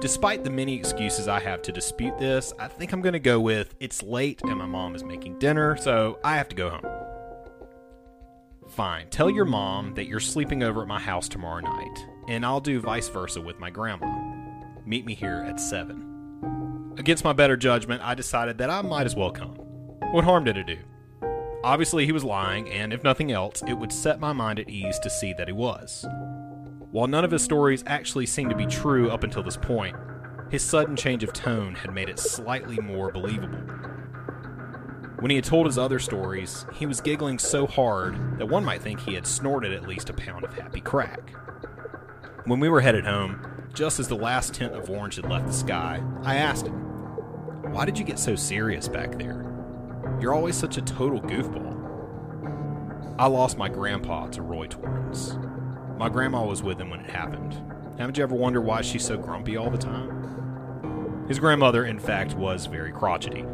Despite 0.00 0.42
the 0.42 0.50
many 0.50 0.74
excuses 0.74 1.28
I 1.28 1.40
have 1.40 1.60
to 1.62 1.72
dispute 1.72 2.18
this, 2.18 2.54
I 2.58 2.68
think 2.68 2.94
I'm 2.94 3.02
going 3.02 3.12
to 3.12 3.18
go 3.18 3.38
with 3.38 3.74
it's 3.78 4.02
late 4.02 4.40
and 4.42 4.56
my 4.56 4.66
mom 4.66 4.94
is 4.94 5.04
making 5.04 5.38
dinner, 5.38 5.76
so 5.76 6.18
I 6.24 6.38
have 6.38 6.48
to 6.48 6.56
go 6.56 6.70
home. 6.70 7.15
Fine, 8.68 9.10
tell 9.10 9.30
your 9.30 9.44
mom 9.44 9.94
that 9.94 10.06
you're 10.06 10.20
sleeping 10.20 10.62
over 10.62 10.82
at 10.82 10.88
my 10.88 10.98
house 10.98 11.28
tomorrow 11.28 11.60
night, 11.60 12.06
and 12.28 12.44
I'll 12.44 12.60
do 12.60 12.80
vice 12.80 13.08
versa 13.08 13.40
with 13.40 13.58
my 13.58 13.70
grandma. 13.70 14.06
Meet 14.84 15.06
me 15.06 15.14
here 15.14 15.44
at 15.48 15.60
7. 15.60 16.94
Against 16.98 17.24
my 17.24 17.32
better 17.32 17.56
judgment, 17.56 18.02
I 18.02 18.14
decided 18.14 18.58
that 18.58 18.70
I 18.70 18.82
might 18.82 19.06
as 19.06 19.14
well 19.14 19.30
come. 19.30 19.54
What 20.12 20.24
harm 20.24 20.44
did 20.44 20.56
it 20.56 20.66
do? 20.66 20.78
Obviously, 21.62 22.06
he 22.06 22.12
was 22.12 22.24
lying, 22.24 22.68
and 22.68 22.92
if 22.92 23.04
nothing 23.04 23.32
else, 23.32 23.62
it 23.66 23.74
would 23.74 23.92
set 23.92 24.20
my 24.20 24.32
mind 24.32 24.58
at 24.58 24.68
ease 24.68 24.98
to 25.00 25.10
see 25.10 25.32
that 25.34 25.48
he 25.48 25.52
was. 25.52 26.04
While 26.90 27.06
none 27.06 27.24
of 27.24 27.30
his 27.30 27.42
stories 27.42 27.84
actually 27.86 28.26
seemed 28.26 28.50
to 28.50 28.56
be 28.56 28.66
true 28.66 29.10
up 29.10 29.24
until 29.24 29.42
this 29.42 29.56
point, 29.56 29.96
his 30.50 30.62
sudden 30.62 30.96
change 30.96 31.24
of 31.24 31.32
tone 31.32 31.74
had 31.74 31.92
made 31.92 32.08
it 32.08 32.18
slightly 32.18 32.78
more 32.78 33.10
believable. 33.10 33.62
When 35.18 35.30
he 35.30 35.36
had 35.36 35.44
told 35.44 35.64
his 35.64 35.78
other 35.78 35.98
stories, 35.98 36.66
he 36.74 36.84
was 36.84 37.00
giggling 37.00 37.38
so 37.38 37.66
hard 37.66 38.38
that 38.38 38.46
one 38.46 38.64
might 38.64 38.82
think 38.82 39.00
he 39.00 39.14
had 39.14 39.26
snorted 39.26 39.72
at 39.72 39.88
least 39.88 40.10
a 40.10 40.12
pound 40.12 40.44
of 40.44 40.52
happy 40.52 40.80
crack. 40.80 41.30
When 42.44 42.60
we 42.60 42.68
were 42.68 42.82
headed 42.82 43.06
home, 43.06 43.64
just 43.72 43.98
as 43.98 44.08
the 44.08 44.14
last 44.14 44.52
tint 44.52 44.74
of 44.74 44.90
orange 44.90 45.16
had 45.16 45.28
left 45.28 45.46
the 45.46 45.54
sky, 45.54 46.02
I 46.22 46.36
asked 46.36 46.66
him, 46.66 46.74
Why 47.72 47.86
did 47.86 47.98
you 47.98 48.04
get 48.04 48.18
so 48.18 48.36
serious 48.36 48.88
back 48.88 49.18
there? 49.18 49.50
You're 50.20 50.34
always 50.34 50.54
such 50.54 50.76
a 50.76 50.82
total 50.82 51.20
goofball. 51.20 51.74
I 53.18 53.26
lost 53.26 53.56
my 53.56 53.70
grandpa 53.70 54.26
to 54.28 54.42
Roy 54.42 54.66
Torrance. 54.66 55.38
My 55.96 56.10
grandma 56.10 56.44
was 56.44 56.62
with 56.62 56.78
him 56.78 56.90
when 56.90 57.00
it 57.00 57.10
happened. 57.10 57.54
Haven't 57.98 58.18
you 58.18 58.22
ever 58.22 58.34
wondered 58.34 58.62
why 58.62 58.82
she's 58.82 59.06
so 59.06 59.16
grumpy 59.16 59.56
all 59.56 59.70
the 59.70 59.78
time? 59.78 61.24
His 61.26 61.38
grandmother, 61.38 61.86
in 61.86 61.98
fact, 61.98 62.34
was 62.34 62.66
very 62.66 62.92
crotchety. 62.92 63.46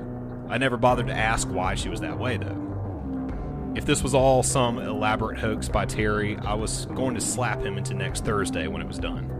I 0.52 0.58
never 0.58 0.76
bothered 0.76 1.06
to 1.06 1.14
ask 1.14 1.48
why 1.48 1.74
she 1.76 1.88
was 1.88 2.00
that 2.00 2.18
way, 2.18 2.36
though. 2.36 3.72
If 3.74 3.86
this 3.86 4.02
was 4.02 4.12
all 4.14 4.42
some 4.42 4.78
elaborate 4.78 5.38
hoax 5.38 5.66
by 5.66 5.86
Terry, 5.86 6.36
I 6.36 6.52
was 6.52 6.84
going 6.84 7.14
to 7.14 7.22
slap 7.22 7.62
him 7.62 7.78
into 7.78 7.94
next 7.94 8.22
Thursday 8.22 8.66
when 8.66 8.82
it 8.82 8.86
was 8.86 8.98
done. 8.98 9.30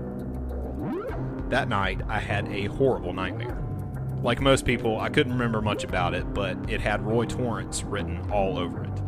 That 1.51 1.69
night, 1.69 2.01
I 2.09 2.19
had 2.19 2.49
a 2.49 2.65
horrible 2.65 3.13
nightmare. 3.13 3.63
Like 4.23 4.41
most 4.41 4.65
people, 4.65 4.99
I 5.01 5.11
couldn't 5.11 5.35
remember 5.35 5.61
much 5.61 5.85
about 5.85 6.15
it, 6.15 6.33
but 6.33 6.57
it 6.71 6.81
had 6.81 7.03
Roy 7.03 7.27
Torrance 7.27 7.83
written 7.83 8.31
all 8.31 8.59
over 8.59 8.83
it. 8.83 9.03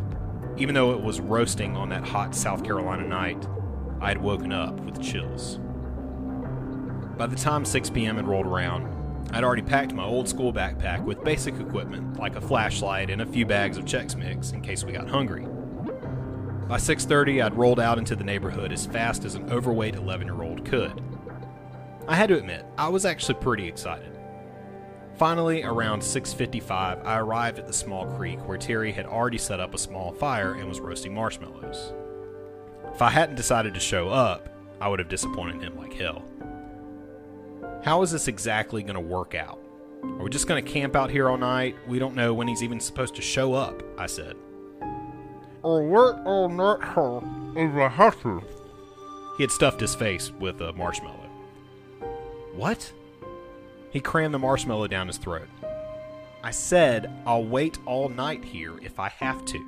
Even 0.57 0.75
though 0.75 0.91
it 0.91 1.01
was 1.01 1.19
roasting 1.19 1.75
on 1.75 1.89
that 1.89 2.07
hot 2.07 2.35
South 2.35 2.63
Carolina 2.63 3.07
night, 3.07 3.47
I 3.99 4.09
had 4.09 4.21
woken 4.21 4.53
up 4.53 4.79
with 4.81 5.01
chills. 5.01 5.57
By 7.17 7.25
the 7.25 7.35
time 7.35 7.65
6 7.65 7.89
p.m. 7.89 8.17
had 8.17 8.27
rolled 8.27 8.45
around, 8.45 8.94
I'd 9.35 9.43
already 9.43 9.63
packed 9.63 9.91
my 9.91 10.05
old 10.05 10.29
school 10.29 10.53
backpack 10.53 11.03
with 11.03 11.21
basic 11.25 11.59
equipment 11.59 12.17
like 12.17 12.37
a 12.37 12.41
flashlight 12.41 13.09
and 13.09 13.21
a 13.21 13.25
few 13.25 13.45
bags 13.45 13.77
of 13.77 13.83
Chex 13.83 14.15
Mix 14.15 14.53
in 14.53 14.61
case 14.61 14.85
we 14.85 14.93
got 14.93 15.09
hungry. 15.09 15.45
By 16.69 16.77
6:30, 16.77 17.43
I'd 17.43 17.53
rolled 17.53 17.81
out 17.81 17.97
into 17.97 18.15
the 18.15 18.23
neighborhood 18.23 18.71
as 18.71 18.85
fast 18.85 19.25
as 19.25 19.35
an 19.35 19.51
overweight 19.51 19.95
11-year-old 19.95 20.63
could. 20.63 21.03
I 22.07 22.15
had 22.15 22.29
to 22.29 22.37
admit, 22.37 22.65
I 22.77 22.87
was 22.87 23.05
actually 23.05 23.33
pretty 23.33 23.67
excited. 23.67 24.17
Finally, 25.17 25.63
around 25.63 26.01
6:55, 26.01 27.05
I 27.05 27.19
arrived 27.19 27.59
at 27.59 27.67
the 27.67 27.73
small 27.73 28.05
creek 28.15 28.39
where 28.47 28.57
Terry 28.57 28.93
had 28.93 29.05
already 29.05 29.37
set 29.37 29.59
up 29.59 29.73
a 29.73 29.77
small 29.77 30.13
fire 30.13 30.53
and 30.53 30.69
was 30.69 30.79
roasting 30.79 31.13
marshmallows. 31.13 31.91
If 32.93 33.01
I 33.01 33.09
hadn't 33.09 33.35
decided 33.35 33.73
to 33.73 33.81
show 33.81 34.07
up, 34.07 34.47
I 34.79 34.87
would 34.87 34.99
have 34.99 35.09
disappointed 35.09 35.61
him 35.61 35.77
like 35.77 35.91
hell. 35.91 36.23
How 37.85 38.01
is 38.01 38.09
this 38.09 38.27
exactly 38.27 38.81
going 38.81 38.95
to 38.95 38.99
work 38.99 39.35
out? 39.35 39.59
Are 40.01 40.23
we 40.23 40.31
just 40.31 40.47
going 40.47 40.65
to 40.65 40.71
camp 40.71 40.95
out 40.95 41.11
here 41.11 41.29
all 41.29 41.37
night? 41.37 41.75
We 41.87 41.99
don't 41.99 42.15
know 42.15 42.33
when 42.33 42.47
he's 42.47 42.63
even 42.63 42.79
supposed 42.79 43.13
to 43.13 43.21
show 43.21 43.53
up, 43.53 43.83
I 43.95 44.07
said. 44.07 44.35
I'll 45.63 45.83
work 45.83 46.17
all 46.25 46.49
night 46.49 46.81
hard 46.81 47.23
if 47.55 47.75
I 47.75 47.87
have 47.89 48.19
to. 48.23 48.41
He 49.37 49.43
had 49.43 49.51
stuffed 49.51 49.79
his 49.79 49.93
face 49.93 50.31
with 50.31 50.61
a 50.61 50.73
marshmallow. 50.73 51.29
What? 52.55 52.91
He 53.91 53.99
crammed 53.99 54.33
the 54.33 54.39
marshmallow 54.39 54.87
down 54.87 55.05
his 55.05 55.17
throat. 55.17 55.47
I 56.43 56.49
said, 56.49 57.13
I'll 57.27 57.45
wait 57.45 57.77
all 57.85 58.09
night 58.09 58.43
here 58.43 58.79
if 58.81 58.99
I 58.99 59.09
have 59.09 59.45
to. 59.45 59.59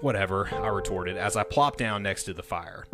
Whatever, 0.00 0.52
I 0.52 0.66
retorted 0.70 1.18
as 1.18 1.36
I 1.36 1.44
plopped 1.44 1.78
down 1.78 2.02
next 2.02 2.24
to 2.24 2.34
the 2.34 2.42
fire. 2.42 2.84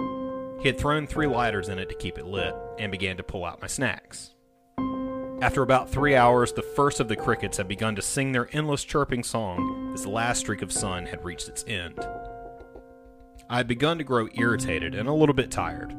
He 0.60 0.68
had 0.68 0.78
thrown 0.78 1.06
three 1.06 1.26
lighters 1.26 1.68
in 1.68 1.78
it 1.78 1.88
to 1.88 1.94
keep 1.94 2.18
it 2.18 2.26
lit 2.26 2.54
and 2.78 2.92
began 2.92 3.16
to 3.16 3.22
pull 3.22 3.44
out 3.44 3.62
my 3.62 3.66
snacks. 3.66 4.34
After 5.40 5.62
about 5.62 5.88
three 5.88 6.14
hours, 6.14 6.52
the 6.52 6.62
first 6.62 7.00
of 7.00 7.08
the 7.08 7.16
crickets 7.16 7.56
had 7.56 7.66
begun 7.66 7.96
to 7.96 8.02
sing 8.02 8.32
their 8.32 8.54
endless 8.54 8.84
chirping 8.84 9.24
song 9.24 9.92
as 9.94 10.02
the 10.02 10.10
last 10.10 10.40
streak 10.40 10.60
of 10.60 10.70
sun 10.70 11.06
had 11.06 11.24
reached 11.24 11.48
its 11.48 11.64
end. 11.66 11.98
I 13.48 13.56
had 13.56 13.66
begun 13.66 13.96
to 13.98 14.04
grow 14.04 14.28
irritated 14.34 14.94
and 14.94 15.08
a 15.08 15.14
little 15.14 15.34
bit 15.34 15.50
tired. 15.50 15.96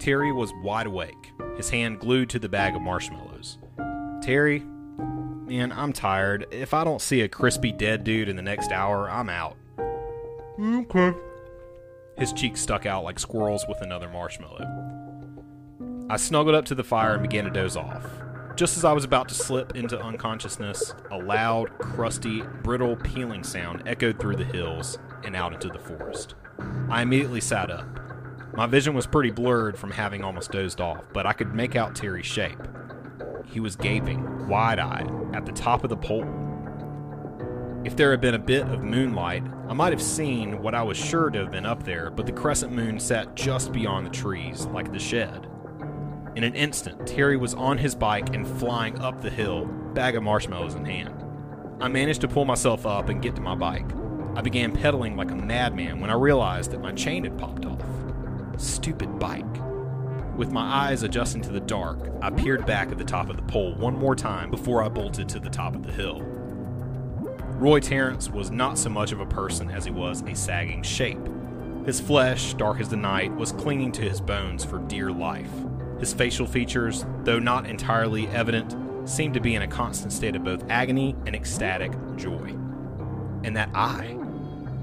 Terry 0.00 0.32
was 0.32 0.52
wide 0.64 0.88
awake, 0.88 1.30
his 1.56 1.70
hand 1.70 2.00
glued 2.00 2.28
to 2.30 2.40
the 2.40 2.48
bag 2.48 2.74
of 2.74 2.82
marshmallows. 2.82 3.58
Terry, 4.20 4.58
man, 4.58 5.70
I'm 5.70 5.92
tired. 5.92 6.48
If 6.50 6.74
I 6.74 6.82
don't 6.82 7.00
see 7.00 7.20
a 7.20 7.28
crispy 7.28 7.70
dead 7.70 8.02
dude 8.02 8.28
in 8.28 8.34
the 8.34 8.42
next 8.42 8.72
hour, 8.72 9.08
I'm 9.08 9.28
out. 9.28 9.56
Okay. 10.60 11.14
His 12.16 12.32
cheeks 12.32 12.60
stuck 12.60 12.86
out 12.86 13.04
like 13.04 13.18
squirrels 13.18 13.66
with 13.68 13.80
another 13.80 14.08
marshmallow. 14.08 14.66
I 16.10 16.16
snuggled 16.16 16.54
up 16.54 16.64
to 16.66 16.74
the 16.74 16.84
fire 16.84 17.14
and 17.14 17.22
began 17.22 17.44
to 17.44 17.50
doze 17.50 17.76
off. 17.76 18.04
Just 18.54 18.76
as 18.76 18.84
I 18.84 18.92
was 18.92 19.04
about 19.04 19.28
to 19.30 19.34
slip 19.34 19.76
into 19.76 19.98
unconsciousness, 19.98 20.94
a 21.10 21.16
loud, 21.16 21.70
crusty, 21.78 22.42
brittle 22.62 22.96
peeling 22.96 23.42
sound 23.42 23.82
echoed 23.86 24.18
through 24.18 24.36
the 24.36 24.44
hills 24.44 24.98
and 25.24 25.34
out 25.34 25.54
into 25.54 25.68
the 25.68 25.78
forest. 25.78 26.34
I 26.90 27.02
immediately 27.02 27.40
sat 27.40 27.70
up. 27.70 27.86
My 28.54 28.66
vision 28.66 28.92
was 28.92 29.06
pretty 29.06 29.30
blurred 29.30 29.78
from 29.78 29.90
having 29.90 30.22
almost 30.22 30.52
dozed 30.52 30.82
off, 30.82 31.02
but 31.14 31.24
I 31.24 31.32
could 31.32 31.54
make 31.54 31.76
out 31.76 31.94
Terry's 31.94 32.26
shape. 32.26 32.58
He 33.46 33.60
was 33.60 33.74
gaping, 33.76 34.46
wide 34.48 34.78
eyed, 34.78 35.10
at 35.34 35.46
the 35.46 35.52
top 35.52 35.82
of 35.84 35.90
the 35.90 35.96
pole. 35.96 36.41
If 37.84 37.96
there 37.96 38.12
had 38.12 38.20
been 38.20 38.34
a 38.34 38.38
bit 38.38 38.68
of 38.68 38.84
moonlight, 38.84 39.42
I 39.68 39.72
might 39.72 39.92
have 39.92 40.00
seen 40.00 40.62
what 40.62 40.74
I 40.74 40.82
was 40.82 40.96
sure 40.96 41.30
to 41.30 41.40
have 41.40 41.50
been 41.50 41.66
up 41.66 41.82
there, 41.82 42.10
but 42.10 42.26
the 42.26 42.32
crescent 42.32 42.72
moon 42.72 43.00
sat 43.00 43.34
just 43.34 43.72
beyond 43.72 44.06
the 44.06 44.10
trees, 44.10 44.66
like 44.66 44.92
the 44.92 45.00
shed. 45.00 45.48
In 46.36 46.44
an 46.44 46.54
instant, 46.54 47.06
Terry 47.08 47.36
was 47.36 47.54
on 47.54 47.78
his 47.78 47.96
bike 47.96 48.36
and 48.36 48.46
flying 48.46 49.00
up 49.00 49.20
the 49.20 49.30
hill, 49.30 49.66
bag 49.66 50.14
of 50.14 50.22
marshmallows 50.22 50.76
in 50.76 50.84
hand. 50.84 51.24
I 51.80 51.88
managed 51.88 52.20
to 52.20 52.28
pull 52.28 52.44
myself 52.44 52.86
up 52.86 53.08
and 53.08 53.20
get 53.20 53.34
to 53.34 53.42
my 53.42 53.56
bike. 53.56 53.90
I 54.36 54.42
began 54.42 54.70
pedaling 54.70 55.16
like 55.16 55.32
a 55.32 55.36
madman 55.36 56.00
when 56.00 56.08
I 56.08 56.14
realized 56.14 56.70
that 56.70 56.80
my 56.80 56.92
chain 56.92 57.24
had 57.24 57.36
popped 57.36 57.66
off. 57.66 57.82
Stupid 58.58 59.18
bike. 59.18 59.44
With 60.36 60.52
my 60.52 60.86
eyes 60.86 61.02
adjusting 61.02 61.42
to 61.42 61.50
the 61.50 61.60
dark, 61.60 61.98
I 62.22 62.30
peered 62.30 62.64
back 62.64 62.92
at 62.92 62.98
the 62.98 63.04
top 63.04 63.28
of 63.28 63.36
the 63.36 63.42
pole 63.42 63.74
one 63.74 63.98
more 63.98 64.14
time 64.14 64.50
before 64.50 64.84
I 64.84 64.88
bolted 64.88 65.28
to 65.30 65.40
the 65.40 65.50
top 65.50 65.74
of 65.74 65.82
the 65.82 65.92
hill. 65.92 66.24
Roy 67.62 67.78
Terrence 67.78 68.28
was 68.28 68.50
not 68.50 68.76
so 68.76 68.90
much 68.90 69.12
of 69.12 69.20
a 69.20 69.26
person 69.26 69.70
as 69.70 69.84
he 69.84 69.92
was 69.92 70.22
a 70.22 70.34
sagging 70.34 70.82
shape. 70.82 71.20
His 71.86 72.00
flesh, 72.00 72.54
dark 72.54 72.80
as 72.80 72.88
the 72.88 72.96
night, 72.96 73.32
was 73.36 73.52
clinging 73.52 73.92
to 73.92 74.02
his 74.02 74.20
bones 74.20 74.64
for 74.64 74.80
dear 74.80 75.12
life. 75.12 75.48
His 76.00 76.12
facial 76.12 76.44
features, 76.44 77.06
though 77.22 77.38
not 77.38 77.68
entirely 77.68 78.26
evident, 78.26 78.74
seemed 79.08 79.34
to 79.34 79.40
be 79.40 79.54
in 79.54 79.62
a 79.62 79.68
constant 79.68 80.12
state 80.12 80.34
of 80.34 80.42
both 80.42 80.68
agony 80.68 81.14
and 81.24 81.36
ecstatic 81.36 81.92
joy. 82.16 82.52
And 83.44 83.56
that 83.56 83.70
eye, 83.74 84.18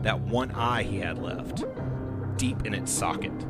that 0.04 0.22
one 0.22 0.52
eye 0.52 0.84
he 0.84 1.00
had 1.00 1.22
left, 1.22 1.66
deep 2.38 2.66
in 2.66 2.74
its 2.74 2.94
socket, 2.94 3.46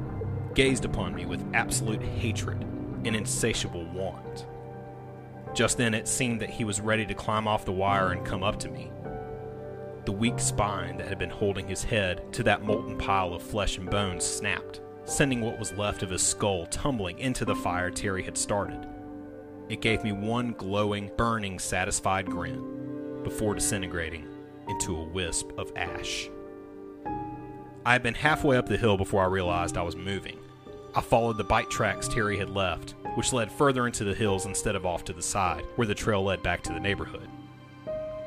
gazed 0.56 0.86
upon 0.86 1.14
me 1.14 1.28
with 1.28 1.46
absolute 1.54 2.02
hatred 2.02 2.60
and 3.06 3.16
insatiable 3.16 3.86
want. 3.94 4.48
Just 5.54 5.78
then 5.78 5.94
it 5.94 6.08
seemed 6.08 6.42
that 6.42 6.50
he 6.50 6.64
was 6.64 6.82
ready 6.82 7.06
to 7.06 7.14
climb 7.14 7.48
off 7.48 7.64
the 7.64 7.72
wire 7.72 8.12
and 8.12 8.26
come 8.26 8.42
up 8.42 8.58
to 8.62 8.72
me. 8.72 8.90
The 10.10 10.14
weak 10.14 10.40
spine 10.40 10.98
that 10.98 11.08
had 11.08 11.20
been 11.20 11.30
holding 11.30 11.68
his 11.68 11.84
head 11.84 12.34
to 12.34 12.42
that 12.42 12.64
molten 12.64 12.98
pile 12.98 13.32
of 13.32 13.44
flesh 13.44 13.78
and 13.78 13.88
bones 13.88 14.26
snapped, 14.26 14.82
sending 15.06 15.40
what 15.40 15.60
was 15.60 15.72
left 15.74 16.02
of 16.02 16.10
his 16.10 16.24
skull 16.24 16.66
tumbling 16.66 17.20
into 17.20 17.46
the 17.46 17.54
fire 17.54 17.92
Terry 17.92 18.24
had 18.24 18.36
started. 18.36 18.88
It 19.70 19.82
gave 19.82 20.04
me 20.04 20.12
one 20.12 20.54
glowing, 20.54 21.12
burning, 21.16 21.60
satisfied 21.60 22.26
grin 22.26 23.22
before 23.22 23.54
disintegrating 23.54 24.28
into 24.68 24.98
a 24.98 25.04
wisp 25.04 25.52
of 25.60 25.72
ash. 25.76 26.28
I 27.86 27.92
had 27.92 28.02
been 28.02 28.16
halfway 28.16 28.58
up 28.58 28.66
the 28.66 28.78
hill 28.78 28.98
before 28.98 29.22
I 29.22 29.28
realized 29.28 29.78
I 29.78 29.84
was 29.84 29.96
moving. 29.96 30.40
I 30.96 31.02
followed 31.02 31.38
the 31.38 31.44
bike 31.44 31.70
tracks 31.70 32.08
Terry 32.08 32.40
had 32.40 32.50
left, 32.50 32.96
which 33.14 33.32
led 33.32 33.52
further 33.52 33.86
into 33.86 34.06
the 34.06 34.16
hills 34.16 34.48
instead 34.48 34.76
of 34.76 34.88
off 34.88 35.04
to 35.04 35.14
the 35.14 35.22
side, 35.22 35.66
where 35.76 35.88
the 35.88 35.94
trail 35.94 36.24
led 36.24 36.42
back 36.42 36.64
to 36.64 36.74
the 36.74 36.80
neighborhood. 36.80 37.30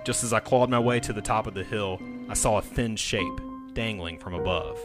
Just 0.04 0.24
as 0.24 0.32
I 0.32 0.40
clawed 0.40 0.68
my 0.68 0.80
way 0.80 0.98
to 1.00 1.12
the 1.12 1.22
top 1.22 1.46
of 1.46 1.54
the 1.54 1.62
hill, 1.62 2.00
I 2.28 2.34
saw 2.34 2.58
a 2.58 2.62
thin 2.62 2.96
shape 2.96 3.40
dangling 3.72 4.18
from 4.18 4.34
above. 4.34 4.80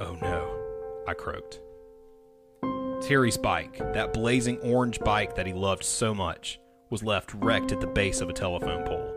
Oh 0.00 0.16
no, 0.22 1.04
I 1.06 1.12
croaked. 1.12 1.60
Terry's 3.02 3.36
bike, 3.36 3.76
that 3.92 4.14
blazing 4.14 4.58
orange 4.60 4.98
bike 5.00 5.34
that 5.34 5.46
he 5.46 5.52
loved 5.52 5.84
so 5.84 6.14
much, 6.14 6.58
was 6.88 7.02
left 7.02 7.34
wrecked 7.34 7.72
at 7.72 7.80
the 7.80 7.86
base 7.86 8.22
of 8.22 8.30
a 8.30 8.32
telephone 8.32 8.84
pole. 8.84 9.14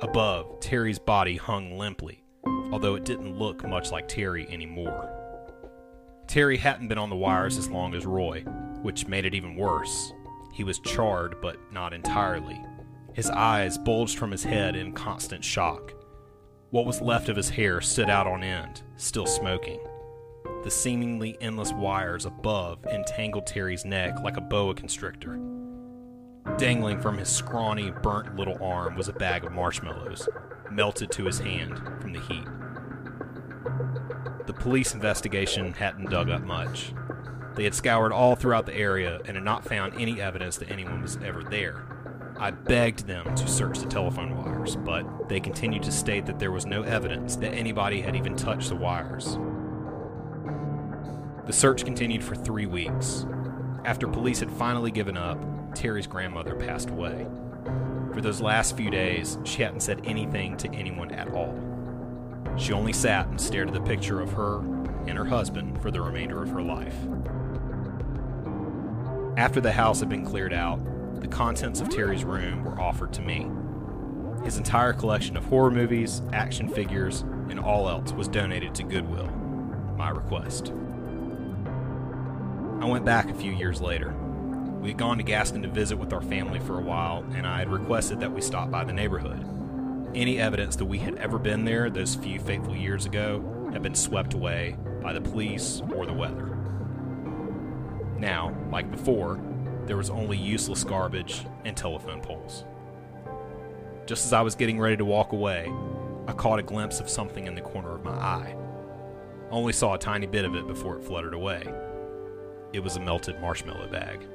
Above, 0.00 0.58
Terry's 0.60 0.98
body 0.98 1.36
hung 1.36 1.76
limply, 1.76 2.24
although 2.72 2.94
it 2.94 3.04
didn't 3.04 3.38
look 3.38 3.68
much 3.68 3.92
like 3.92 4.08
Terry 4.08 4.48
anymore. 4.48 5.10
Terry 6.26 6.56
hadn't 6.56 6.88
been 6.88 6.98
on 6.98 7.10
the 7.10 7.16
wires 7.16 7.58
as 7.58 7.68
long 7.68 7.94
as 7.94 8.06
Roy, 8.06 8.40
which 8.80 9.06
made 9.06 9.26
it 9.26 9.34
even 9.34 9.56
worse. 9.56 10.12
He 10.54 10.64
was 10.64 10.78
charred, 10.78 11.40
but 11.42 11.58
not 11.70 11.92
entirely. 11.92 12.58
His 13.18 13.30
eyes 13.30 13.76
bulged 13.76 14.16
from 14.16 14.30
his 14.30 14.44
head 14.44 14.76
in 14.76 14.92
constant 14.92 15.42
shock. 15.42 15.92
What 16.70 16.86
was 16.86 17.00
left 17.00 17.28
of 17.28 17.36
his 17.36 17.50
hair 17.50 17.80
stood 17.80 18.08
out 18.08 18.28
on 18.28 18.44
end, 18.44 18.82
still 18.94 19.26
smoking. 19.26 19.80
The 20.62 20.70
seemingly 20.70 21.36
endless 21.40 21.72
wires 21.72 22.26
above 22.26 22.86
entangled 22.86 23.44
Terry's 23.44 23.84
neck 23.84 24.20
like 24.22 24.36
a 24.36 24.40
boa 24.40 24.72
constrictor. 24.72 25.36
Dangling 26.58 27.00
from 27.00 27.18
his 27.18 27.28
scrawny, 27.28 27.90
burnt 27.90 28.36
little 28.36 28.62
arm 28.62 28.94
was 28.94 29.08
a 29.08 29.12
bag 29.12 29.42
of 29.42 29.50
marshmallows, 29.50 30.28
melted 30.70 31.10
to 31.10 31.24
his 31.24 31.40
hand 31.40 31.76
from 32.00 32.12
the 32.12 32.20
heat. 32.20 32.46
The 34.46 34.54
police 34.54 34.94
investigation 34.94 35.72
hadn't 35.72 36.10
dug 36.10 36.30
up 36.30 36.42
much. 36.42 36.92
They 37.56 37.64
had 37.64 37.74
scoured 37.74 38.12
all 38.12 38.36
throughout 38.36 38.66
the 38.66 38.76
area 38.76 39.18
and 39.24 39.36
had 39.36 39.44
not 39.44 39.64
found 39.64 39.94
any 39.94 40.20
evidence 40.20 40.56
that 40.58 40.70
anyone 40.70 41.02
was 41.02 41.16
ever 41.16 41.42
there. 41.42 41.97
I 42.40 42.52
begged 42.52 43.06
them 43.06 43.34
to 43.34 43.48
search 43.48 43.80
the 43.80 43.86
telephone 43.86 44.36
wires, 44.36 44.76
but 44.76 45.28
they 45.28 45.40
continued 45.40 45.82
to 45.82 45.92
state 45.92 46.24
that 46.26 46.38
there 46.38 46.52
was 46.52 46.66
no 46.66 46.82
evidence 46.82 47.34
that 47.36 47.52
anybody 47.52 48.00
had 48.00 48.14
even 48.14 48.36
touched 48.36 48.68
the 48.68 48.76
wires. 48.76 49.36
The 51.46 51.52
search 51.52 51.84
continued 51.84 52.22
for 52.22 52.36
three 52.36 52.66
weeks. 52.66 53.26
After 53.84 54.06
police 54.06 54.38
had 54.38 54.52
finally 54.52 54.92
given 54.92 55.16
up, 55.16 55.42
Terry's 55.74 56.06
grandmother 56.06 56.54
passed 56.54 56.90
away. 56.90 57.26
For 58.12 58.20
those 58.20 58.40
last 58.40 58.76
few 58.76 58.90
days, 58.90 59.38
she 59.44 59.62
hadn't 59.62 59.80
said 59.80 60.02
anything 60.04 60.56
to 60.58 60.72
anyone 60.72 61.10
at 61.10 61.32
all. 61.32 61.58
She 62.56 62.72
only 62.72 62.92
sat 62.92 63.26
and 63.26 63.40
stared 63.40 63.68
at 63.68 63.74
the 63.74 63.80
picture 63.80 64.20
of 64.20 64.32
her 64.32 64.58
and 65.06 65.18
her 65.18 65.24
husband 65.24 65.80
for 65.82 65.90
the 65.90 66.00
remainder 66.00 66.42
of 66.42 66.50
her 66.50 66.62
life. 66.62 66.94
After 69.36 69.60
the 69.60 69.72
house 69.72 70.00
had 70.00 70.08
been 70.08 70.24
cleared 70.24 70.52
out, 70.52 70.80
the 71.20 71.28
contents 71.28 71.80
of 71.80 71.88
Terry's 71.88 72.24
room 72.24 72.64
were 72.64 72.80
offered 72.80 73.12
to 73.14 73.22
me. 73.22 73.48
His 74.44 74.56
entire 74.56 74.92
collection 74.92 75.36
of 75.36 75.44
horror 75.44 75.70
movies, 75.70 76.22
action 76.32 76.68
figures, 76.68 77.22
and 77.48 77.58
all 77.58 77.88
else 77.88 78.12
was 78.12 78.28
donated 78.28 78.74
to 78.76 78.82
Goodwill. 78.82 79.26
My 79.96 80.10
request. 80.10 80.72
I 82.80 82.84
went 82.84 83.04
back 83.04 83.28
a 83.28 83.34
few 83.34 83.52
years 83.52 83.80
later. 83.80 84.14
We 84.80 84.90
had 84.90 84.98
gone 84.98 85.18
to 85.18 85.24
Gaston 85.24 85.62
to 85.62 85.68
visit 85.68 85.98
with 85.98 86.12
our 86.12 86.22
family 86.22 86.60
for 86.60 86.78
a 86.78 86.82
while, 86.82 87.24
and 87.34 87.46
I 87.46 87.58
had 87.58 87.68
requested 87.68 88.20
that 88.20 88.32
we 88.32 88.40
stop 88.40 88.70
by 88.70 88.84
the 88.84 88.92
neighborhood. 88.92 89.44
Any 90.14 90.38
evidence 90.38 90.76
that 90.76 90.84
we 90.84 90.98
had 90.98 91.16
ever 91.16 91.38
been 91.38 91.64
there 91.64 91.90
those 91.90 92.14
few 92.14 92.38
fateful 92.38 92.76
years 92.76 93.04
ago 93.04 93.70
had 93.72 93.82
been 93.82 93.96
swept 93.96 94.34
away 94.34 94.76
by 95.02 95.12
the 95.12 95.20
police 95.20 95.82
or 95.94 96.06
the 96.06 96.12
weather. 96.12 96.56
Now, 98.18 98.56
like 98.70 98.90
before, 98.90 99.40
there 99.88 99.96
was 99.96 100.10
only 100.10 100.36
useless 100.36 100.84
garbage 100.84 101.46
and 101.64 101.74
telephone 101.74 102.20
poles. 102.20 102.66
Just 104.06 104.26
as 104.26 104.34
I 104.34 104.42
was 104.42 104.54
getting 104.54 104.78
ready 104.78 104.98
to 104.98 105.04
walk 105.04 105.32
away, 105.32 105.72
I 106.26 106.32
caught 106.34 106.58
a 106.58 106.62
glimpse 106.62 107.00
of 107.00 107.08
something 107.08 107.46
in 107.46 107.54
the 107.54 107.62
corner 107.62 107.94
of 107.94 108.04
my 108.04 108.12
eye. 108.12 108.54
I 109.50 109.50
only 109.50 109.72
saw 109.72 109.94
a 109.94 109.98
tiny 109.98 110.26
bit 110.26 110.44
of 110.44 110.54
it 110.54 110.66
before 110.66 110.96
it 110.98 111.04
fluttered 111.04 111.32
away. 111.32 111.62
It 112.74 112.80
was 112.80 112.96
a 112.96 113.00
melted 113.00 113.40
marshmallow 113.40 113.88
bag. 113.88 114.26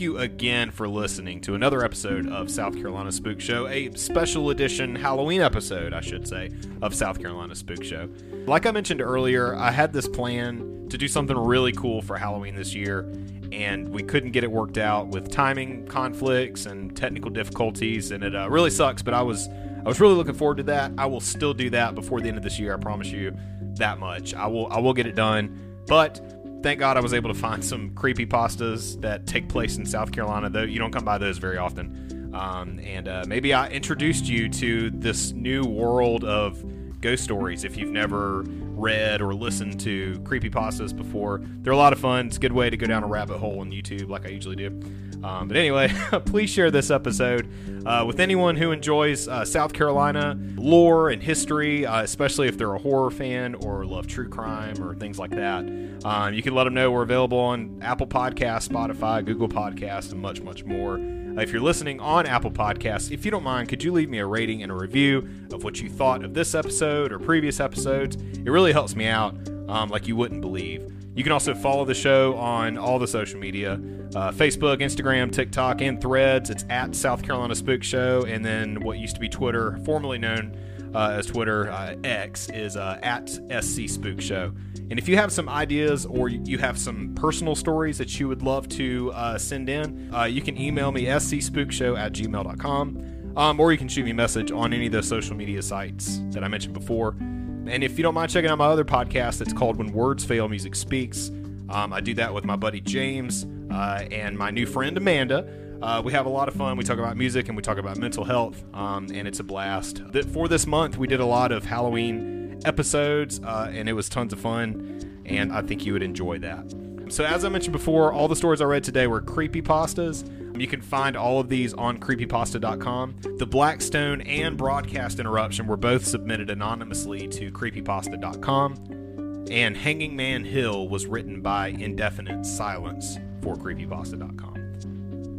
You 0.00 0.18
again 0.18 0.70
for 0.70 0.86
listening 0.86 1.40
to 1.40 1.54
another 1.54 1.84
episode 1.84 2.28
of 2.28 2.48
South 2.48 2.74
Carolina 2.74 3.10
Spook 3.10 3.40
Show, 3.40 3.66
a 3.66 3.90
special 3.94 4.50
edition 4.50 4.94
Halloween 4.94 5.40
episode, 5.40 5.92
I 5.92 6.00
should 6.00 6.28
say, 6.28 6.50
of 6.82 6.94
South 6.94 7.20
Carolina 7.20 7.56
Spook 7.56 7.82
Show. 7.82 8.08
Like 8.46 8.64
I 8.66 8.70
mentioned 8.70 9.00
earlier, 9.00 9.56
I 9.56 9.72
had 9.72 9.92
this 9.92 10.06
plan 10.06 10.86
to 10.90 10.96
do 10.96 11.08
something 11.08 11.36
really 11.36 11.72
cool 11.72 12.00
for 12.00 12.16
Halloween 12.16 12.54
this 12.54 12.74
year, 12.74 13.12
and 13.50 13.88
we 13.88 14.04
couldn't 14.04 14.30
get 14.30 14.44
it 14.44 14.50
worked 14.52 14.78
out 14.78 15.08
with 15.08 15.32
timing 15.32 15.86
conflicts 15.88 16.66
and 16.66 16.96
technical 16.96 17.30
difficulties, 17.30 18.12
and 18.12 18.22
it 18.22 18.36
uh, 18.36 18.48
really 18.48 18.70
sucks. 18.70 19.02
But 19.02 19.14
I 19.14 19.22
was 19.22 19.48
I 19.48 19.88
was 19.88 20.00
really 20.00 20.14
looking 20.14 20.34
forward 20.34 20.58
to 20.58 20.62
that. 20.64 20.92
I 20.96 21.06
will 21.06 21.20
still 21.20 21.54
do 21.54 21.70
that 21.70 21.96
before 21.96 22.20
the 22.20 22.28
end 22.28 22.36
of 22.36 22.44
this 22.44 22.60
year. 22.60 22.72
I 22.72 22.76
promise 22.76 23.08
you 23.08 23.36
that 23.74 23.98
much. 23.98 24.32
I 24.32 24.46
will 24.46 24.68
I 24.72 24.78
will 24.78 24.94
get 24.94 25.06
it 25.08 25.16
done. 25.16 25.64
But 25.88 26.37
thank 26.62 26.80
God 26.80 26.96
I 26.96 27.00
was 27.00 27.14
able 27.14 27.32
to 27.32 27.38
find 27.38 27.64
some 27.64 27.90
creepy 27.94 28.26
pastas 28.26 29.00
that 29.00 29.26
take 29.26 29.48
place 29.48 29.76
in 29.76 29.86
South 29.86 30.12
Carolina. 30.12 30.50
Though 30.50 30.62
you 30.62 30.78
don't 30.78 30.92
come 30.92 31.04
by 31.04 31.18
those 31.18 31.38
very 31.38 31.58
often. 31.58 32.30
Um, 32.34 32.78
and 32.80 33.08
uh, 33.08 33.24
maybe 33.26 33.54
I 33.54 33.68
introduced 33.68 34.28
you 34.28 34.48
to 34.50 34.90
this 34.90 35.32
new 35.32 35.64
world 35.64 36.24
of 36.24 36.62
ghost 37.00 37.24
stories 37.24 37.64
if 37.64 37.76
you've 37.76 37.90
never 37.90 38.44
read 38.78 39.20
or 39.20 39.34
listened 39.34 39.80
to 39.80 40.18
creepy 40.24 40.48
creepypastas 40.48 40.96
before. 40.96 41.42
They're 41.62 41.72
a 41.72 41.76
lot 41.76 41.92
of 41.92 41.98
fun. 41.98 42.26
It's 42.26 42.36
a 42.36 42.40
good 42.40 42.52
way 42.52 42.70
to 42.70 42.76
go 42.76 42.86
down 42.86 43.02
a 43.02 43.06
rabbit 43.06 43.38
hole 43.38 43.60
on 43.60 43.70
YouTube, 43.70 44.08
like 44.08 44.24
I 44.26 44.28
usually 44.28 44.56
do. 44.56 44.80
Um, 45.22 45.48
but 45.48 45.56
anyway, 45.56 45.88
please 46.26 46.48
share 46.48 46.70
this 46.70 46.90
episode 46.90 47.48
uh, 47.84 48.04
with 48.06 48.20
anyone 48.20 48.56
who 48.56 48.70
enjoys 48.70 49.26
uh, 49.26 49.44
South 49.44 49.72
Carolina 49.72 50.38
lore 50.56 51.10
and 51.10 51.22
history, 51.22 51.84
uh, 51.84 52.02
especially 52.02 52.46
if 52.46 52.56
they're 52.56 52.74
a 52.74 52.78
horror 52.78 53.10
fan 53.10 53.54
or 53.56 53.84
love 53.84 54.06
true 54.06 54.28
crime 54.28 54.80
or 54.82 54.94
things 54.94 55.18
like 55.18 55.30
that. 55.30 55.64
Um, 56.04 56.34
you 56.34 56.42
can 56.42 56.54
let 56.54 56.64
them 56.64 56.74
know 56.74 56.90
we're 56.90 57.02
available 57.02 57.38
on 57.38 57.80
Apple 57.82 58.06
Podcasts, 58.06 58.68
Spotify, 58.68 59.24
Google 59.24 59.48
Podcasts, 59.48 60.12
and 60.12 60.20
much, 60.20 60.40
much 60.40 60.64
more. 60.64 61.00
If 61.40 61.52
you're 61.52 61.62
listening 61.62 62.00
on 62.00 62.26
Apple 62.26 62.50
Podcasts, 62.50 63.12
if 63.12 63.24
you 63.24 63.30
don't 63.30 63.44
mind, 63.44 63.68
could 63.68 63.84
you 63.84 63.92
leave 63.92 64.10
me 64.10 64.18
a 64.18 64.26
rating 64.26 64.64
and 64.64 64.72
a 64.72 64.74
review 64.74 65.18
of 65.52 65.62
what 65.62 65.80
you 65.80 65.88
thought 65.88 66.24
of 66.24 66.34
this 66.34 66.52
episode 66.52 67.12
or 67.12 67.20
previous 67.20 67.60
episodes? 67.60 68.16
It 68.16 68.50
really 68.50 68.72
helps 68.72 68.96
me 68.96 69.06
out 69.06 69.36
um, 69.68 69.88
like 69.88 70.08
you 70.08 70.16
wouldn't 70.16 70.40
believe. 70.40 70.92
You 71.14 71.22
can 71.22 71.30
also 71.30 71.54
follow 71.54 71.84
the 71.84 71.94
show 71.94 72.34
on 72.34 72.76
all 72.76 72.98
the 72.98 73.06
social 73.06 73.38
media 73.38 73.74
uh, 74.16 74.32
Facebook, 74.32 74.80
Instagram, 74.80 75.30
TikTok, 75.30 75.80
and 75.80 76.00
threads. 76.00 76.50
It's 76.50 76.64
at 76.70 76.96
South 76.96 77.22
Carolina 77.22 77.54
Spook 77.54 77.84
Show. 77.84 78.24
And 78.26 78.44
then 78.44 78.80
what 78.80 78.98
used 78.98 79.14
to 79.14 79.20
be 79.20 79.28
Twitter, 79.28 79.78
formerly 79.84 80.18
known 80.18 80.56
uh, 80.94 81.10
as 81.10 81.26
Twitter, 81.26 81.70
uh, 81.70 81.96
X, 82.04 82.48
is 82.50 82.76
uh, 82.76 82.98
at 83.02 83.28
SC 83.62 83.88
Spook 83.88 84.20
Show. 84.20 84.52
And 84.90 84.98
if 84.98 85.08
you 85.08 85.16
have 85.16 85.30
some 85.30 85.48
ideas 85.48 86.06
or 86.06 86.28
you 86.28 86.58
have 86.58 86.78
some 86.78 87.14
personal 87.14 87.54
stories 87.54 87.98
that 87.98 88.18
you 88.18 88.28
would 88.28 88.42
love 88.42 88.68
to 88.70 89.12
uh, 89.12 89.38
send 89.38 89.68
in, 89.68 90.12
uh, 90.14 90.24
you 90.24 90.40
can 90.40 90.58
email 90.58 90.90
me 90.92 91.04
scspookshow 91.04 91.98
at 91.98 92.12
gmail.com. 92.12 93.34
Um, 93.36 93.60
or 93.60 93.70
you 93.70 93.78
can 93.78 93.86
shoot 93.86 94.04
me 94.04 94.10
a 94.10 94.14
message 94.14 94.50
on 94.50 94.72
any 94.72 94.86
of 94.86 94.92
the 94.92 95.02
social 95.02 95.36
media 95.36 95.62
sites 95.62 96.20
that 96.30 96.42
I 96.42 96.48
mentioned 96.48 96.74
before. 96.74 97.10
And 97.20 97.84
if 97.84 97.96
you 97.96 98.02
don't 98.02 98.14
mind 98.14 98.30
checking 98.30 98.50
out 98.50 98.58
my 98.58 98.66
other 98.66 98.84
podcast, 98.84 99.40
it's 99.40 99.52
called 99.52 99.76
When 99.76 99.92
Words 99.92 100.24
Fail, 100.24 100.48
Music 100.48 100.74
Speaks. 100.74 101.28
Um, 101.68 101.92
I 101.92 102.00
do 102.00 102.14
that 102.14 102.32
with 102.32 102.44
my 102.44 102.56
buddy 102.56 102.80
James 102.80 103.46
uh, 103.70 104.06
and 104.10 104.36
my 104.36 104.50
new 104.50 104.66
friend 104.66 104.96
Amanda. 104.96 105.46
Uh, 105.80 106.02
we 106.04 106.12
have 106.12 106.26
a 106.26 106.28
lot 106.28 106.48
of 106.48 106.54
fun. 106.54 106.76
We 106.76 106.84
talk 106.84 106.98
about 106.98 107.16
music 107.16 107.48
and 107.48 107.56
we 107.56 107.62
talk 107.62 107.78
about 107.78 107.98
mental 107.98 108.24
health, 108.24 108.64
um, 108.74 109.06
and 109.12 109.28
it's 109.28 109.40
a 109.40 109.44
blast. 109.44 110.02
For 110.32 110.48
this 110.48 110.66
month, 110.66 110.98
we 110.98 111.06
did 111.06 111.20
a 111.20 111.26
lot 111.26 111.52
of 111.52 111.64
Halloween 111.64 112.60
episodes, 112.64 113.40
uh, 113.44 113.70
and 113.72 113.88
it 113.88 113.92
was 113.92 114.08
tons 114.08 114.32
of 114.32 114.40
fun, 114.40 115.22
and 115.24 115.52
I 115.52 115.62
think 115.62 115.86
you 115.86 115.92
would 115.92 116.02
enjoy 116.02 116.38
that. 116.40 116.74
So, 117.10 117.24
as 117.24 117.44
I 117.44 117.48
mentioned 117.48 117.72
before, 117.72 118.12
all 118.12 118.28
the 118.28 118.36
stories 118.36 118.60
I 118.60 118.64
read 118.64 118.84
today 118.84 119.06
were 119.06 119.20
creepy 119.20 119.62
pastas. 119.62 120.28
You 120.60 120.66
can 120.66 120.82
find 120.82 121.16
all 121.16 121.38
of 121.38 121.48
these 121.48 121.72
on 121.72 121.98
creepypasta.com. 121.98 123.16
The 123.38 123.46
Blackstone 123.46 124.20
and 124.22 124.56
Broadcast 124.56 125.20
Interruption 125.20 125.68
were 125.68 125.76
both 125.76 126.04
submitted 126.04 126.50
anonymously 126.50 127.28
to 127.28 127.52
creepypasta.com. 127.52 129.46
And 129.50 129.76
Hanging 129.76 130.16
Man 130.16 130.44
Hill 130.44 130.88
was 130.88 131.06
written 131.06 131.40
by 131.40 131.68
Indefinite 131.68 132.44
Silence 132.44 133.18
for 133.40 133.56
creepypasta.com. 133.56 134.57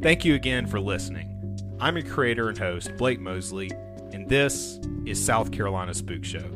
Thank 0.02 0.24
you 0.24 0.34
again 0.34 0.66
for 0.66 0.80
listening. 0.80 1.76
I'm 1.82 1.98
your 1.98 2.06
creator 2.06 2.48
and 2.48 2.58
host, 2.58 2.96
Blake 2.96 3.20
Mosley, 3.20 3.70
and 4.14 4.30
this 4.30 4.80
is 5.06 5.24
South 5.24 5.52
Carolina 5.52 5.94
Spook 5.94 6.24
Show. 6.24 6.50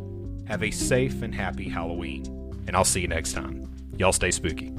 Have 0.47 0.63
a 0.63 0.71
safe 0.71 1.21
and 1.21 1.35
happy 1.35 1.67
Halloween, 1.67 2.23
and 2.67 2.73
I'll 2.73 2.85
see 2.85 3.01
you 3.01 3.09
next 3.09 3.33
time. 3.33 3.67
Y'all 3.97 4.13
stay 4.13 4.31
spooky. 4.31 4.71